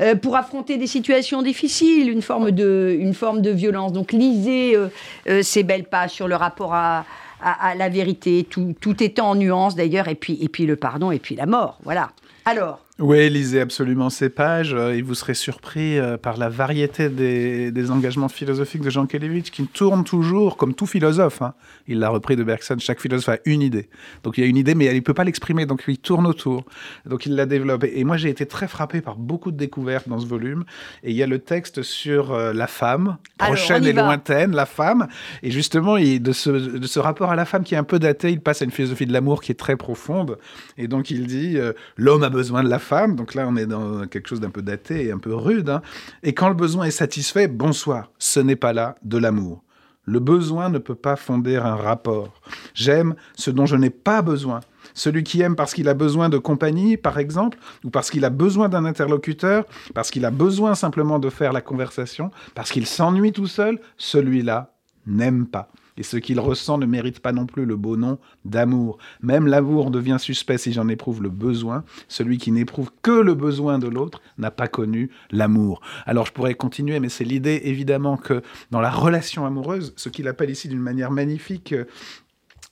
euh, 0.00 0.14
pour 0.14 0.36
affronter 0.36 0.76
des 0.76 0.86
situations 0.86 1.42
difficiles, 1.42 2.10
une 2.10 2.22
forme 2.22 2.50
de, 2.50 2.96
une 2.98 3.14
forme 3.14 3.40
de 3.40 3.50
violence. 3.50 3.92
Donc 3.92 4.12
lisez 4.12 4.76
euh, 4.76 4.88
euh, 5.28 5.42
ces 5.42 5.62
belles 5.62 5.84
pages 5.84 6.10
sur 6.10 6.28
le 6.28 6.36
rapport 6.36 6.74
à, 6.74 7.04
à, 7.40 7.74
la 7.74 7.88
vérité, 7.88 8.46
tout, 8.48 8.74
tout 8.80 9.02
étant 9.02 9.30
en 9.30 9.34
nuance 9.34 9.74
d'ailleurs, 9.74 10.08
et 10.08 10.14
puis, 10.14 10.38
et 10.40 10.48
puis 10.48 10.66
le 10.66 10.76
pardon, 10.76 11.10
et 11.10 11.18
puis 11.18 11.34
la 11.34 11.46
mort. 11.46 11.78
Voilà. 11.84 12.10
Alors, 12.44 12.80
oui, 12.98 13.28
lisez 13.28 13.60
absolument 13.60 14.08
ces 14.08 14.30
pages 14.30 14.72
euh, 14.72 14.94
et 14.94 15.02
vous 15.02 15.14
serez 15.14 15.34
surpris 15.34 15.98
euh, 15.98 16.16
par 16.16 16.38
la 16.38 16.48
variété 16.48 17.10
des, 17.10 17.90
engagements 17.90 18.30
philosophiques 18.30 18.80
de 18.80 18.88
Jean 18.88 19.04
Kelevitch 19.04 19.50
qui 19.50 19.66
tourne 19.66 20.02
toujours 20.02 20.56
comme 20.56 20.72
tout 20.72 20.86
philosophe. 20.86 21.42
Hein. 21.42 21.52
Il 21.88 21.98
l'a 21.98 22.08
repris 22.08 22.36
de 22.36 22.42
Bergson. 22.42 22.76
Chaque 22.78 22.98
philosophe 22.98 23.28
a 23.28 23.38
une 23.44 23.60
idée. 23.60 23.90
Donc 24.22 24.38
il 24.38 24.44
y 24.44 24.44
a 24.44 24.46
une 24.46 24.56
idée, 24.56 24.74
mais 24.74 24.86
il 24.86 24.94
ne 24.94 25.00
peut 25.00 25.12
pas 25.12 25.24
l'exprimer. 25.24 25.66
Donc 25.66 25.84
il 25.86 25.98
tourne 25.98 26.26
autour. 26.26 26.64
Donc 27.04 27.26
il 27.26 27.34
la 27.34 27.44
développe. 27.44 27.84
Et 27.84 28.02
moi, 28.04 28.16
j'ai 28.16 28.30
été 28.30 28.46
très 28.46 28.66
frappé 28.66 29.02
par 29.02 29.16
beaucoup 29.16 29.52
de 29.52 29.58
découvertes 29.58 30.08
dans 30.08 30.18
ce 30.18 30.26
volume. 30.26 30.64
Et 31.02 31.10
il 31.10 31.16
y 31.16 31.22
a 31.22 31.26
le 31.26 31.38
texte 31.38 31.82
sur 31.82 32.32
euh, 32.32 32.54
la 32.54 32.66
femme, 32.66 33.18
prochaine 33.36 33.84
et 33.84 33.92
lointaine, 33.92 34.52
la 34.52 34.66
femme. 34.66 35.06
Et 35.42 35.50
justement, 35.50 35.98
il, 35.98 36.22
de, 36.22 36.32
ce, 36.32 36.48
de 36.48 36.86
ce 36.86 36.98
rapport 36.98 37.30
à 37.30 37.36
la 37.36 37.44
femme 37.44 37.62
qui 37.62 37.74
est 37.74 37.78
un 37.78 37.84
peu 37.84 37.98
daté, 37.98 38.32
il 38.32 38.40
passe 38.40 38.62
à 38.62 38.64
une 38.64 38.70
philosophie 38.70 39.06
de 39.06 39.12
l'amour 39.12 39.42
qui 39.42 39.52
est 39.52 39.56
très 39.56 39.76
profonde. 39.76 40.38
Et 40.78 40.88
donc 40.88 41.10
il 41.10 41.26
dit 41.26 41.58
l'homme 41.98 42.22
a 42.22 42.30
besoin 42.30 42.64
de 42.64 42.70
la 42.70 42.78
femme. 42.86 43.16
Donc 43.16 43.34
là, 43.34 43.46
on 43.48 43.56
est 43.56 43.66
dans 43.66 44.06
quelque 44.06 44.28
chose 44.28 44.40
d'un 44.40 44.50
peu 44.50 44.62
daté 44.62 45.06
et 45.06 45.12
un 45.12 45.18
peu 45.18 45.34
rude. 45.34 45.68
Hein. 45.68 45.82
Et 46.22 46.32
quand 46.32 46.48
le 46.48 46.54
besoin 46.54 46.86
est 46.86 46.90
satisfait, 46.90 47.48
bonsoir. 47.48 48.10
Ce 48.18 48.40
n'est 48.40 48.56
pas 48.56 48.72
là 48.72 48.96
de 49.02 49.18
l'amour. 49.18 49.62
Le 50.04 50.20
besoin 50.20 50.68
ne 50.68 50.78
peut 50.78 50.94
pas 50.94 51.16
fonder 51.16 51.56
un 51.56 51.74
rapport. 51.74 52.32
J'aime 52.74 53.16
ce 53.34 53.50
dont 53.50 53.66
je 53.66 53.74
n'ai 53.74 53.90
pas 53.90 54.22
besoin. 54.22 54.60
Celui 54.94 55.24
qui 55.24 55.42
aime 55.42 55.56
parce 55.56 55.74
qu'il 55.74 55.88
a 55.88 55.94
besoin 55.94 56.28
de 56.28 56.38
compagnie, 56.38 56.96
par 56.96 57.18
exemple, 57.18 57.58
ou 57.84 57.90
parce 57.90 58.10
qu'il 58.10 58.24
a 58.24 58.30
besoin 58.30 58.68
d'un 58.68 58.84
interlocuteur, 58.84 59.64
parce 59.94 60.12
qu'il 60.12 60.24
a 60.24 60.30
besoin 60.30 60.76
simplement 60.76 61.18
de 61.18 61.28
faire 61.28 61.52
la 61.52 61.60
conversation, 61.60 62.30
parce 62.54 62.70
qu'il 62.70 62.86
s'ennuie 62.86 63.32
tout 63.32 63.48
seul, 63.48 63.80
celui-là 63.98 64.72
n'aime 65.06 65.46
pas 65.46 65.70
et 65.96 66.02
ce 66.02 66.16
qu'il 66.16 66.40
ressent 66.40 66.78
ne 66.78 66.86
mérite 66.86 67.20
pas 67.20 67.32
non 67.32 67.46
plus 67.46 67.64
le 67.64 67.76
beau 67.76 67.96
nom 67.96 68.18
d'amour. 68.44 68.98
Même 69.22 69.46
l'amour 69.46 69.90
devient 69.90 70.16
suspect 70.18 70.58
si 70.58 70.72
j'en 70.72 70.88
éprouve 70.88 71.22
le 71.22 71.30
besoin. 71.30 71.84
Celui 72.08 72.38
qui 72.38 72.52
n'éprouve 72.52 72.90
que 73.02 73.10
le 73.10 73.34
besoin 73.34 73.78
de 73.78 73.88
l'autre 73.88 74.20
n'a 74.38 74.50
pas 74.50 74.68
connu 74.68 75.10
l'amour. 75.30 75.80
Alors 76.04 76.26
je 76.26 76.32
pourrais 76.32 76.54
continuer, 76.54 77.00
mais 77.00 77.08
c'est 77.08 77.24
l'idée 77.24 77.62
évidemment 77.64 78.16
que 78.16 78.42
dans 78.70 78.80
la 78.80 78.90
relation 78.90 79.46
amoureuse, 79.46 79.92
ce 79.96 80.08
qu'il 80.08 80.28
appelle 80.28 80.50
ici 80.50 80.68
d'une 80.68 80.80
manière 80.80 81.10
magnifique 81.10 81.74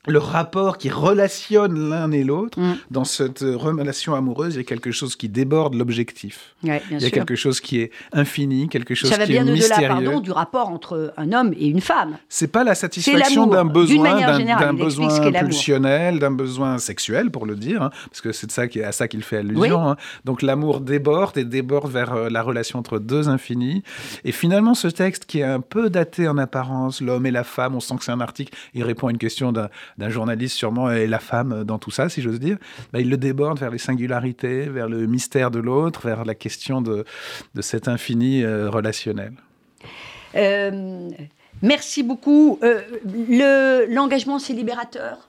le 0.06 0.18
rapport 0.18 0.78
qui 0.78 0.90
relationne 0.90 1.88
l'un 1.88 2.10
et 2.12 2.24
l'autre, 2.24 2.60
mm. 2.60 2.76
dans 2.90 3.04
cette 3.04 3.40
relation 3.40 4.14
amoureuse, 4.14 4.54
il 4.54 4.58
y 4.58 4.60
a 4.60 4.64
quelque 4.64 4.92
chose 4.92 5.16
qui 5.16 5.28
déborde 5.28 5.74
l'objectif. 5.74 6.54
il 6.62 6.70
y 6.70 7.04
a 7.04 7.10
quelque 7.10 7.36
chose 7.36 7.60
qui 7.60 7.80
est 7.80 7.90
infini, 8.12 8.68
quelque 8.68 8.94
chose 8.94 9.10
qui 9.10 9.14
est 9.14 9.42
mystérieux. 9.42 9.68
Ça 9.68 9.76
va 9.76 10.00
bien 10.00 10.06
au-delà, 10.08 10.20
du 10.20 10.32
rapport 10.32 10.68
entre 10.68 11.12
un 11.16 11.32
homme 11.32 11.54
et 11.58 11.66
une 11.66 11.80
femme. 11.80 12.18
C'est 12.28 12.52
pas 12.52 12.64
la 12.64 12.74
satisfaction 12.74 13.46
d'un 13.46 13.64
besoin, 13.64 14.20
d'un 14.20 14.74
besoin 14.74 15.32
pulsionnel, 15.32 16.18
d'un 16.18 16.30
besoin 16.30 16.78
sexuel, 16.78 17.30
pour 17.30 17.46
le 17.46 17.56
dire, 17.56 17.82
hein, 17.82 17.90
parce 18.10 18.20
que 18.20 18.32
c'est 18.32 18.50
ça 18.50 18.64
à 18.84 18.92
ça 18.92 19.08
qu'il 19.08 19.22
fait 19.22 19.38
allusion. 19.38 19.88
Hein. 19.88 19.96
Donc 20.24 20.42
l'amour 20.42 20.80
déborde 20.80 21.38
et 21.38 21.44
déborde 21.44 21.90
vers 21.90 22.12
euh, 22.12 22.28
la 22.28 22.42
relation 22.42 22.78
entre 22.78 22.98
deux 22.98 23.28
infinis. 23.28 23.82
Et 24.24 24.32
finalement, 24.32 24.74
ce 24.74 24.88
texte 24.88 25.26
qui 25.26 25.40
est 25.40 25.44
un 25.44 25.60
peu 25.60 25.90
daté 25.90 26.28
en 26.28 26.38
apparence, 26.38 27.00
l'homme 27.00 27.26
et 27.26 27.30
la 27.30 27.44
femme, 27.44 27.74
on 27.74 27.80
sent 27.80 27.96
que 27.96 28.04
c'est 28.04 28.12
un 28.12 28.20
article, 28.20 28.54
il 28.74 28.82
répond 28.82 29.08
à 29.08 29.10
une 29.10 29.18
question 29.18 29.52
d'un 29.52 29.68
d'un 29.98 30.08
journaliste 30.08 30.56
sûrement 30.56 30.90
et 30.90 31.06
la 31.06 31.18
femme 31.18 31.64
dans 31.64 31.78
tout 31.78 31.90
ça, 31.90 32.08
si 32.08 32.22
j'ose 32.22 32.40
dire, 32.40 32.56
bah, 32.92 33.00
il 33.00 33.10
le 33.10 33.16
déborde 33.16 33.58
vers 33.58 33.70
les 33.70 33.78
singularités, 33.78 34.68
vers 34.68 34.88
le 34.88 35.06
mystère 35.06 35.50
de 35.50 35.58
l'autre, 35.58 36.06
vers 36.06 36.24
la 36.24 36.34
question 36.34 36.82
de, 36.82 37.04
de 37.54 37.62
cet 37.62 37.88
infini 37.88 38.42
euh, 38.42 38.70
relationnel. 38.70 39.32
Euh, 40.34 41.10
merci 41.62 42.02
beaucoup. 42.02 42.58
Euh, 42.62 43.86
l'engagement, 43.88 44.38
c'est 44.38 44.52
libérateur? 44.52 45.28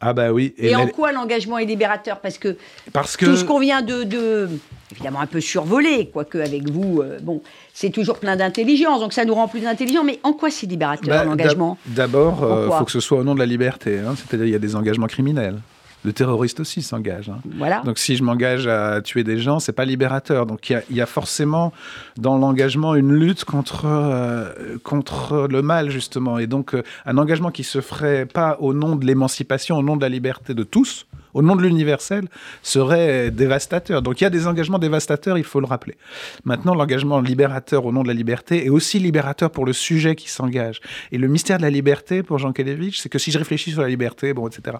Ah 0.00 0.12
bah 0.12 0.32
oui. 0.32 0.52
Et, 0.58 0.74
en 0.74 0.88
quoi 0.88 1.12
l'engagement 1.12 1.58
est 1.58 1.64
libérateur? 1.64 2.20
Parce 2.20 2.36
que, 2.36 2.56
Parce 2.92 3.16
que 3.16 3.24
tout 3.24 3.36
ce 3.36 3.44
qu'on 3.44 3.60
vient 3.60 3.82
de, 3.82 4.02
de, 4.02 4.48
évidemment 4.90 5.20
un 5.20 5.28
peu 5.28 5.40
survolé, 5.40 6.10
quoique 6.12 6.38
avec 6.38 6.68
vous, 6.68 7.04
bon, 7.22 7.40
c'est 7.74 7.90
toujours 7.90 8.18
plein 8.18 8.36
d'intelligence, 8.36 9.00
donc 9.00 9.12
ça 9.12 9.24
nous 9.24 9.34
rend 9.34 9.48
plus 9.48 9.66
intelligents. 9.66 10.04
Mais 10.04 10.20
en 10.22 10.32
quoi 10.32 10.50
c'est 10.50 10.66
libérateur 10.66 11.08
bah, 11.08 11.24
l'engagement 11.24 11.78
D'abord, 11.86 12.38
il 12.40 12.44
euh, 12.44 12.70
faut 12.70 12.84
que 12.84 12.92
ce 12.92 13.00
soit 13.00 13.18
au 13.18 13.24
nom 13.24 13.34
de 13.34 13.40
la 13.40 13.46
liberté. 13.46 13.98
Hein. 13.98 14.14
C'est-à-dire 14.16 14.46
il 14.46 14.52
y 14.52 14.54
a 14.54 14.58
des 14.58 14.76
engagements 14.76 15.06
criminels. 15.06 15.58
Le 16.04 16.12
terroriste 16.12 16.58
aussi 16.58 16.82
s'engage. 16.82 17.28
Hein. 17.28 17.38
Voilà. 17.58 17.80
Donc 17.84 17.98
si 17.98 18.16
je 18.16 18.24
m'engage 18.24 18.66
à 18.66 19.00
tuer 19.02 19.22
des 19.22 19.38
gens, 19.38 19.60
c'est 19.60 19.72
pas 19.72 19.84
libérateur. 19.84 20.46
Donc 20.46 20.68
il 20.68 20.96
y, 20.96 21.00
a 21.00 21.06
forcément 21.06 21.72
dans 22.16 22.38
l'engagement 22.38 22.96
une 22.96 23.12
lutte 23.12 23.44
contre 23.44 23.84
euh, 23.86 24.78
contre 24.82 25.46
le 25.48 25.62
mal 25.62 25.90
justement. 25.90 26.38
Et 26.38 26.48
donc 26.48 26.74
euh, 26.74 26.82
un 27.06 27.18
engagement 27.18 27.52
qui 27.52 27.62
se 27.62 27.80
ferait 27.80 28.26
pas 28.26 28.56
au 28.58 28.74
nom 28.74 28.96
de 28.96 29.06
l'émancipation, 29.06 29.78
au 29.78 29.82
nom 29.82 29.96
de 29.96 30.02
la 30.02 30.08
liberté 30.08 30.54
de 30.54 30.64
tous, 30.64 31.06
au 31.34 31.42
nom 31.42 31.56
de 31.56 31.62
l'universel, 31.62 32.28
serait 32.62 33.30
dévastateur. 33.30 34.02
Donc 34.02 34.20
il 34.20 34.24
y 34.24 34.26
a 34.26 34.30
des 34.30 34.46
engagements 34.46 34.78
dévastateurs, 34.78 35.38
il 35.38 35.44
faut 35.44 35.60
le 35.60 35.66
rappeler. 35.66 35.96
Maintenant, 36.44 36.74
l'engagement 36.74 37.20
libérateur 37.20 37.84
au 37.84 37.92
nom 37.92 38.02
de 38.02 38.08
la 38.08 38.14
liberté 38.14 38.66
est 38.66 38.70
aussi 38.70 38.98
libérateur 38.98 39.50
pour 39.50 39.64
le 39.64 39.72
sujet 39.72 40.14
qui 40.14 40.30
s'engage. 40.30 40.80
Et 41.10 41.18
le 41.18 41.28
mystère 41.28 41.58
de 41.58 41.62
la 41.62 41.70
liberté, 41.70 42.22
pour 42.22 42.38
Jean 42.38 42.52
Kelevitch, 42.52 42.98
c'est 42.98 43.08
que 43.08 43.18
si 43.18 43.30
je 43.30 43.38
réfléchis 43.38 43.72
sur 43.72 43.82
la 43.82 43.88
liberté, 43.88 44.32
bon, 44.34 44.48
etc., 44.48 44.76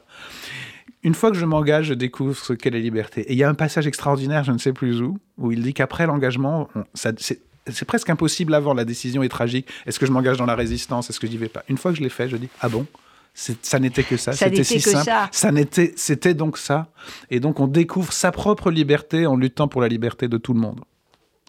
une 1.04 1.14
fois 1.14 1.32
que 1.32 1.36
je 1.36 1.44
m'engage, 1.44 1.86
je 1.86 1.94
découvre 1.94 2.36
ce 2.36 2.52
qu'est 2.52 2.70
la 2.70 2.78
liberté. 2.78 3.22
Et 3.22 3.32
il 3.32 3.38
y 3.38 3.42
a 3.42 3.48
un 3.48 3.54
passage 3.54 3.86
extraordinaire, 3.88 4.44
je 4.44 4.52
ne 4.52 4.58
sais 4.58 4.72
plus 4.72 5.00
où, 5.00 5.18
où 5.36 5.50
il 5.50 5.62
dit 5.62 5.74
qu'après 5.74 6.06
l'engagement, 6.06 6.68
c'est 6.94 7.84
presque 7.86 8.08
impossible 8.08 8.54
avant, 8.54 8.72
la 8.72 8.84
décision 8.84 9.22
est 9.22 9.28
tragique. 9.28 9.66
Est-ce 9.86 9.98
que 9.98 10.06
je 10.06 10.12
m'engage 10.12 10.36
dans 10.36 10.46
la 10.46 10.54
résistance? 10.54 11.10
Est-ce 11.10 11.18
que 11.18 11.26
je 11.26 11.32
n'y 11.32 11.38
vais 11.38 11.48
pas? 11.48 11.64
Une 11.68 11.76
fois 11.76 11.90
que 11.90 11.98
je 11.98 12.02
l'ai 12.02 12.08
fait, 12.08 12.28
je 12.28 12.36
dis 12.36 12.48
Ah 12.60 12.68
bon? 12.68 12.86
Ça 13.34 13.78
n'était 13.78 14.02
que 14.02 14.16
ça, 14.16 14.32
c'était 14.32 14.62
si 14.62 14.80
simple. 14.80 15.04
Ça, 15.04 15.28
ça 15.32 15.52
n'était, 15.52 15.94
c'était 15.96 16.34
donc 16.34 16.58
ça. 16.58 16.88
Et 17.30 17.40
donc 17.40 17.60
on 17.60 17.66
découvre 17.66 18.12
sa 18.12 18.30
propre 18.30 18.70
liberté 18.70 19.26
en 19.26 19.36
luttant 19.36 19.68
pour 19.68 19.80
la 19.80 19.88
liberté 19.88 20.28
de 20.28 20.36
tout 20.36 20.52
le 20.52 20.60
monde. 20.60 20.80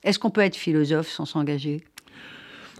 Est-ce 0.03 0.19
qu'on 0.19 0.31
peut 0.31 0.41
être 0.41 0.55
philosophe 0.55 1.09
sans 1.09 1.25
s'engager? 1.25 1.83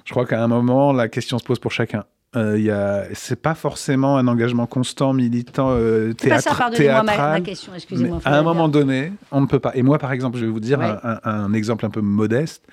Je 0.05 0.11
crois 0.11 0.25
qu'à 0.25 0.43
un 0.43 0.47
moment, 0.47 0.91
la 0.91 1.07
question 1.07 1.37
se 1.39 1.43
pose 1.43 1.59
pour 1.59 1.71
chacun. 1.71 2.05
Euh, 2.35 3.05
c'est 3.13 3.41
pas 3.41 3.53
forcément 3.53 4.17
un 4.17 4.27
engagement 4.27 4.65
constant, 4.65 5.13
militant, 5.13 5.69
euh, 5.71 6.13
théâtre, 6.13 6.71
théâtral. 6.71 7.15
Ma, 7.17 7.41
question, 7.41 7.71
excusez-moi. 7.75 8.21
À 8.25 8.37
un 8.37 8.41
moment 8.41 8.67
donné, 8.67 9.13
on 9.31 9.41
ne 9.41 9.45
peut 9.45 9.59
pas. 9.59 9.71
Et 9.75 9.83
moi, 9.83 9.99
par 9.99 10.11
exemple, 10.11 10.37
je 10.37 10.45
vais 10.45 10.51
vous 10.51 10.59
dire 10.59 10.79
un, 11.23 11.53
exemple 11.53 11.85
un 11.85 11.89
peu 11.89 12.01
modeste. 12.01 12.65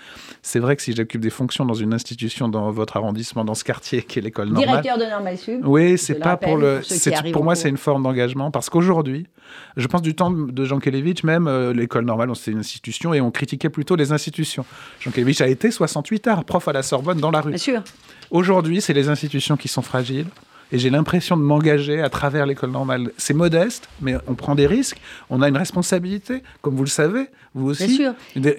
C'est 0.42 0.58
vrai 0.58 0.76
que 0.76 0.82
si 0.82 0.94
j'occupe 0.94 1.20
des 1.20 1.30
fonctions 1.30 1.66
dans 1.66 1.74
une 1.74 1.92
institution 1.92 2.48
dans 2.48 2.70
votre 2.70 2.96
arrondissement, 2.96 3.44
dans 3.44 3.54
ce 3.54 3.64
quartier 3.64 4.02
qui 4.02 4.18
est 4.18 4.22
l'école 4.22 4.48
normale. 4.48 4.82
Directeur 4.82 4.98
de 4.98 5.10
Normal. 5.10 5.36
Oui, 5.64 5.98
c'est 5.98 6.14
pas 6.14 6.36
pour 6.36 6.56
le. 6.56 6.80
Pour, 6.80 7.32
pour 7.32 7.44
moi, 7.44 7.54
c'est 7.54 7.68
une 7.68 7.76
forme 7.76 8.02
d'engagement 8.02 8.50
parce 8.50 8.70
qu'aujourd'hui, 8.70 9.26
je 9.76 9.86
pense 9.86 10.02
du 10.02 10.14
temps 10.14 10.30
de 10.30 10.64
Jean 10.64 10.78
Kelevitch, 10.78 11.22
même 11.24 11.46
euh, 11.46 11.72
l'école 11.72 12.04
normale, 12.04 12.30
c'était 12.34 12.52
une 12.52 12.58
institution 12.58 13.14
et 13.14 13.20
on 13.20 13.30
critiquait 13.30 13.70
plutôt 13.70 13.96
les 13.96 14.12
institutions. 14.12 14.64
Jean 15.00 15.10
Kelevitch 15.10 15.40
a 15.40 15.48
été 15.48 15.70
68 15.70 16.26
heures 16.26 16.44
prof 16.44 16.66
à 16.68 16.72
la 16.72 16.82
Sorbonne 16.82 17.18
dans 17.18 17.30
la 17.30 17.40
rue. 17.40 17.50
Bien 17.50 17.58
sûr. 17.58 17.82
Aujourd'hui, 18.30 18.80
c'est 18.80 18.92
les 18.92 19.08
institutions 19.08 19.56
qui 19.56 19.68
sont 19.68 19.82
fragiles. 19.82 20.26
Et 20.72 20.78
j'ai 20.78 20.90
l'impression 20.90 21.36
de 21.36 21.42
m'engager 21.42 22.00
à 22.00 22.08
travers 22.08 22.46
l'école 22.46 22.70
normale. 22.70 23.10
C'est 23.16 23.34
modeste, 23.34 23.88
mais 24.00 24.14
on 24.28 24.34
prend 24.34 24.54
des 24.54 24.66
risques. 24.66 24.98
On 25.28 25.42
a 25.42 25.48
une 25.48 25.56
responsabilité, 25.56 26.42
comme 26.62 26.76
vous 26.76 26.84
le 26.84 26.88
savez, 26.88 27.26
vous 27.54 27.70
aussi. 27.70 27.98
Bien 27.98 28.14
sûr. 28.36 28.54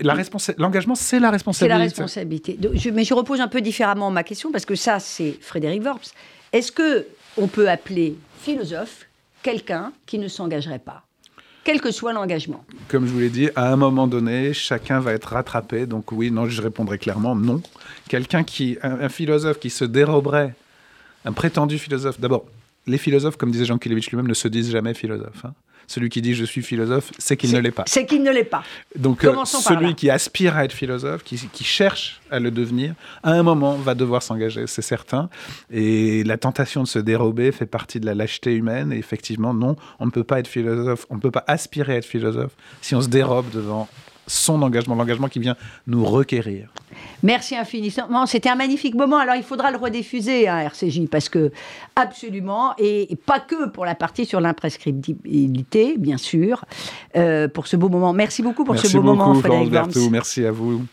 L'engagement, 0.57 0.95
c'est 0.95 1.19
la 1.19 1.31
responsabilité. 1.31 1.55
C'est 1.55 1.67
la 1.69 1.77
responsabilité. 1.77 2.59
mais 2.93 3.03
je 3.05 3.13
repose 3.13 3.39
un 3.39 3.47
peu 3.47 3.61
différemment 3.61 4.11
ma 4.11 4.23
question, 4.23 4.51
parce 4.51 4.65
que 4.65 4.75
ça, 4.75 4.99
c'est 4.99 5.37
Frédéric 5.39 5.83
Worps. 5.85 6.13
Est-ce 6.51 6.71
que 6.71 7.05
on 7.37 7.47
peut 7.47 7.69
appeler 7.69 8.17
philosophe 8.41 9.07
quelqu'un 9.43 9.91
qui 10.05 10.19
ne 10.19 10.27
s'engagerait 10.27 10.79
pas 10.79 11.03
quel 11.63 11.79
que 11.79 11.91
soit 11.91 12.13
l'engagement. 12.13 12.65
Comme 12.87 13.05
je 13.05 13.11
vous 13.11 13.19
l'ai 13.19 13.29
dit, 13.29 13.49
à 13.55 13.71
un 13.71 13.75
moment 13.75 14.07
donné, 14.07 14.53
chacun 14.53 14.99
va 14.99 15.13
être 15.13 15.33
rattrapé. 15.33 15.85
Donc 15.85 16.11
oui, 16.11 16.31
non, 16.31 16.47
je 16.47 16.61
répondrai 16.61 16.97
clairement 16.97 17.35
non. 17.35 17.61
Quelqu'un 18.09 18.43
qui, 18.43 18.77
un, 18.81 19.09
philosophe 19.09 19.59
qui 19.59 19.69
se 19.69 19.85
déroberait, 19.85 20.55
un 21.23 21.33
prétendu 21.33 21.77
philosophe. 21.77 22.19
D'abord, 22.19 22.45
les 22.87 22.97
philosophes, 22.97 23.37
comme 23.37 23.51
disait 23.51 23.65
Jean 23.65 23.77
Kilevitch 23.77 24.09
lui-même, 24.09 24.27
ne 24.27 24.33
se 24.33 24.47
disent 24.47 24.71
jamais 24.71 24.93
philosophes. 24.93 25.45
Hein. 25.45 25.53
Celui 25.87 26.09
qui 26.09 26.21
dit 26.21 26.33
je 26.33 26.45
suis 26.45 26.61
philosophe, 26.61 27.11
c'est 27.17 27.37
qu'il 27.37 27.51
ne 27.51 27.59
l'est 27.59 27.71
pas. 27.71 27.83
C'est 27.87 28.05
qu'il 28.05 28.23
ne 28.23 28.31
l'est 28.31 28.43
pas. 28.43 28.63
Donc 28.95 29.23
euh, 29.23 29.35
celui 29.45 29.95
qui 29.95 30.09
aspire 30.09 30.55
à 30.55 30.65
être 30.65 30.73
philosophe, 30.73 31.23
qui, 31.23 31.37
qui, 31.51 31.63
cherche 31.63 32.21
à 32.29 32.39
le 32.39 32.51
devenir, 32.51 32.93
à 33.23 33.31
un 33.31 33.43
moment 33.43 33.75
va 33.75 33.95
devoir 33.95 34.23
s'engager, 34.23 34.67
c'est 34.67 34.81
certain. 34.81 35.29
Et 35.71 36.23
la 36.23 36.37
tentation 36.37 36.83
de 36.83 36.87
se 36.87 36.99
dérober 36.99 37.51
fait 37.51 37.65
partie 37.65 37.99
de 37.99 38.05
la 38.05 38.15
lâcheté 38.15 38.53
humaine. 38.53 38.91
Et 38.91 38.97
effectivement, 38.97 39.53
non, 39.53 39.75
on 39.99 40.05
ne 40.05 40.11
peut 40.11 40.23
pas 40.23 40.39
être 40.39 40.47
philosophe, 40.47 41.05
on 41.09 41.15
ne 41.15 41.19
peut 41.19 41.31
pas 41.31 41.43
aspirer 41.47 41.93
à 41.93 41.97
être 41.97 42.05
philosophe 42.05 42.51
si 42.81 42.95
on 42.95 43.01
se 43.01 43.09
dérobe 43.09 43.49
devant 43.51 43.87
son 44.27 44.61
engagement, 44.61 44.95
l'engagement 44.95 45.27
qui 45.27 45.39
vient 45.39 45.55
nous 45.87 46.05
requérir. 46.05 46.69
Merci 47.23 47.55
infiniment. 47.55 48.25
C'était 48.25 48.49
un 48.49 48.55
magnifique 48.55 48.95
moment. 48.95 49.17
Alors, 49.17 49.35
il 49.35 49.43
faudra 49.43 49.71
le 49.71 49.77
rediffuser 49.77 50.47
à 50.47 50.63
RCJ 50.63 51.07
parce 51.09 51.29
que, 51.29 51.51
absolument, 51.95 52.73
et, 52.77 53.15
pas 53.25 53.39
que 53.39 53.69
pour 53.69 53.85
la 53.85 53.95
partie 53.95 54.25
sur 54.25 54.41
l'imprescriptibilité, 54.41 55.95
bien 55.97 56.17
sûr, 56.17 56.65
euh, 57.15 57.47
pour 57.47 57.67
ce 57.67 57.75
beau 57.75 57.89
moment. 57.89 58.13
Merci 58.13 58.41
beaucoup 58.41 58.63
pour 58.63 58.77
ce 58.77 58.97
beau 58.97 59.03
moment, 59.03 59.33
Frédéric 59.35 59.71
Merci 60.11 60.45
à 60.45 60.51
vous. 60.51 60.85